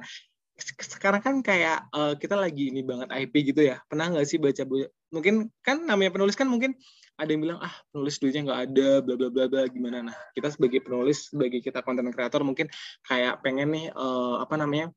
[0.60, 3.80] sekarang kan kayak uh, kita lagi ini banget IP gitu ya.
[3.88, 4.62] Pernah nggak sih baca
[5.10, 6.76] mungkin kan namanya penulis kan mungkin
[7.20, 10.12] ada yang bilang ah penulis duitnya nggak ada bla bla bla bla gimana.
[10.12, 12.68] Nah kita sebagai penulis sebagai kita konten kreator mungkin
[13.04, 14.92] kayak pengen nih uh, apa namanya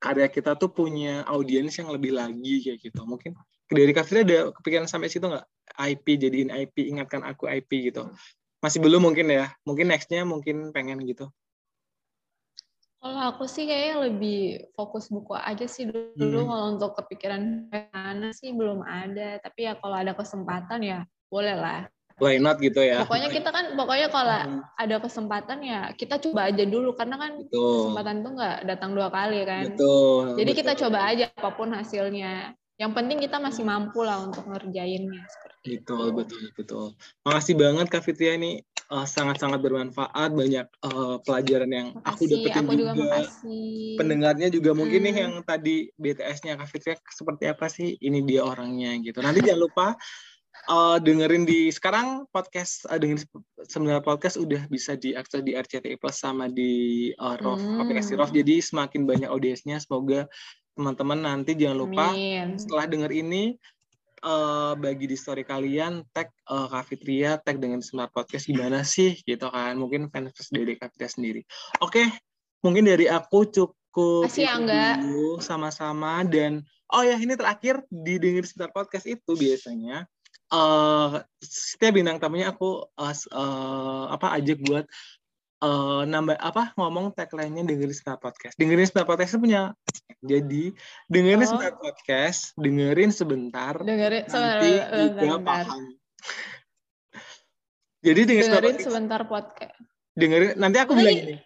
[0.00, 3.04] karya kita tuh punya audiens yang lebih lagi kayak gitu.
[3.04, 3.36] Mungkin
[3.70, 5.46] dari Kak ada kepikiran sampai situ nggak?
[5.76, 8.08] IP jadiin IP ingatkan aku IP gitu.
[8.64, 9.52] Masih belum mungkin ya.
[9.64, 11.28] Mungkin nextnya mungkin pengen gitu
[13.00, 14.40] kalau aku sih kayaknya lebih
[14.76, 16.44] fokus buku aja sih dulu.
[16.44, 16.48] Hmm.
[16.52, 19.40] Kalau untuk kepikiran mana sih belum ada.
[19.40, 20.98] Tapi ya kalau ada kesempatan ya
[21.32, 21.88] boleh lah.
[22.20, 23.00] Why not gitu ya?
[23.00, 24.60] Pokoknya kita kan, pokoknya kalau hmm.
[24.76, 26.92] ada kesempatan ya kita coba aja dulu.
[26.92, 27.88] Karena kan betul.
[27.88, 29.64] kesempatan tuh nggak datang dua kali kan.
[29.72, 30.36] Betul.
[30.36, 30.60] Jadi betul.
[30.60, 32.52] kita coba aja apa pun hasilnya.
[32.80, 35.20] Yang penting kita masih mampu lah untuk ngerjainnya.
[35.28, 36.16] Seperti betul, itu.
[36.16, 36.86] betul, betul.
[37.28, 42.64] Makasih banget Kak Fitria nih uh, sangat-sangat bermanfaat banyak uh, pelajaran yang makasih, aku dapetin
[42.64, 43.18] aku juga, juga.
[44.00, 45.06] pendengarnya juga mungkin hmm.
[45.06, 49.60] nih yang tadi BTS-nya Kak Fitria seperti apa sih ini dia orangnya gitu nanti jangan
[49.60, 49.86] lupa
[50.68, 53.22] uh, dengerin di sekarang podcast uh, dengerin
[53.64, 57.80] sebenarnya podcast udah bisa diakses di RCTI Plus sama di uh, ROV hmm.
[57.86, 60.26] aplikasi ROV jadi semakin banyak audiensnya semoga
[60.74, 62.56] teman-teman nanti jangan lupa Amin.
[62.56, 63.58] setelah denger ini
[64.24, 69.18] uh, bagi di story kalian tag uh, Kak Fitria, tag dengan Smart Podcast gimana sih
[69.24, 69.76] gitu kan.
[69.76, 71.42] Mungkin fans dari Kak Fitria sendiri.
[71.80, 72.06] Oke, okay,
[72.64, 75.02] mungkin dari aku cukup Kasih Angga.
[75.42, 76.62] sama-sama dan
[76.94, 80.06] oh ya ini terakhir di dengar Smart Podcast itu biasanya
[80.52, 84.84] uh, setiap bintang tamunya aku uh, uh, apa ajak buat
[85.60, 88.56] uh, nambah apa ngomong tagline-nya dengerin Star Podcast.
[88.56, 89.62] Dengerin Star Podcast itu punya
[90.24, 90.64] jadi
[91.08, 91.50] dengerin oh.
[91.56, 93.76] Star Podcast, dengerin sebentar.
[93.80, 94.70] Dengerin nanti
[95.08, 95.82] juga paham.
[98.00, 99.76] jadi dengerin, dengerin sebentar podcast.
[100.16, 101.36] Dengerin nanti aku bilang ini.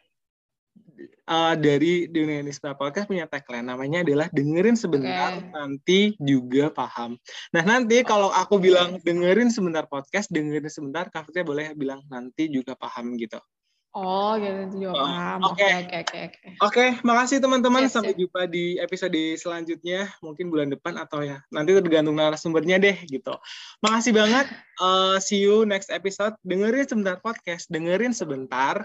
[1.25, 5.57] Uh, dari dengerin Star Podcast punya tagline namanya adalah dengerin sebentar okay.
[5.57, 7.17] nanti juga paham.
[7.57, 12.77] Nah nanti kalau aku bilang dengerin sebentar podcast, dengerin sebentar, kafetnya boleh bilang nanti juga
[12.77, 13.41] paham gitu.
[13.95, 15.39] Oh, gitu juga oh, paham.
[15.55, 16.21] Oke, oke, oke.
[16.67, 17.87] Oke, makasih teman-teman.
[17.87, 18.27] Sampai siap.
[18.27, 23.39] jumpa di episode selanjutnya, mungkin bulan depan atau ya nanti tergantung narasumbernya deh gitu.
[23.87, 24.51] Makasih banget.
[24.83, 26.35] Uh, see you next episode.
[26.43, 28.83] Dengerin sebentar podcast, dengerin sebentar.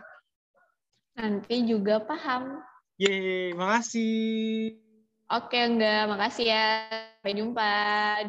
[1.18, 2.62] Nanti juga paham.
[3.02, 4.78] Yeay, makasih.
[5.26, 6.86] Oke, enggak, makasih ya.
[7.18, 7.72] Sampai jumpa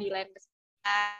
[0.00, 1.19] di lain kesempatan.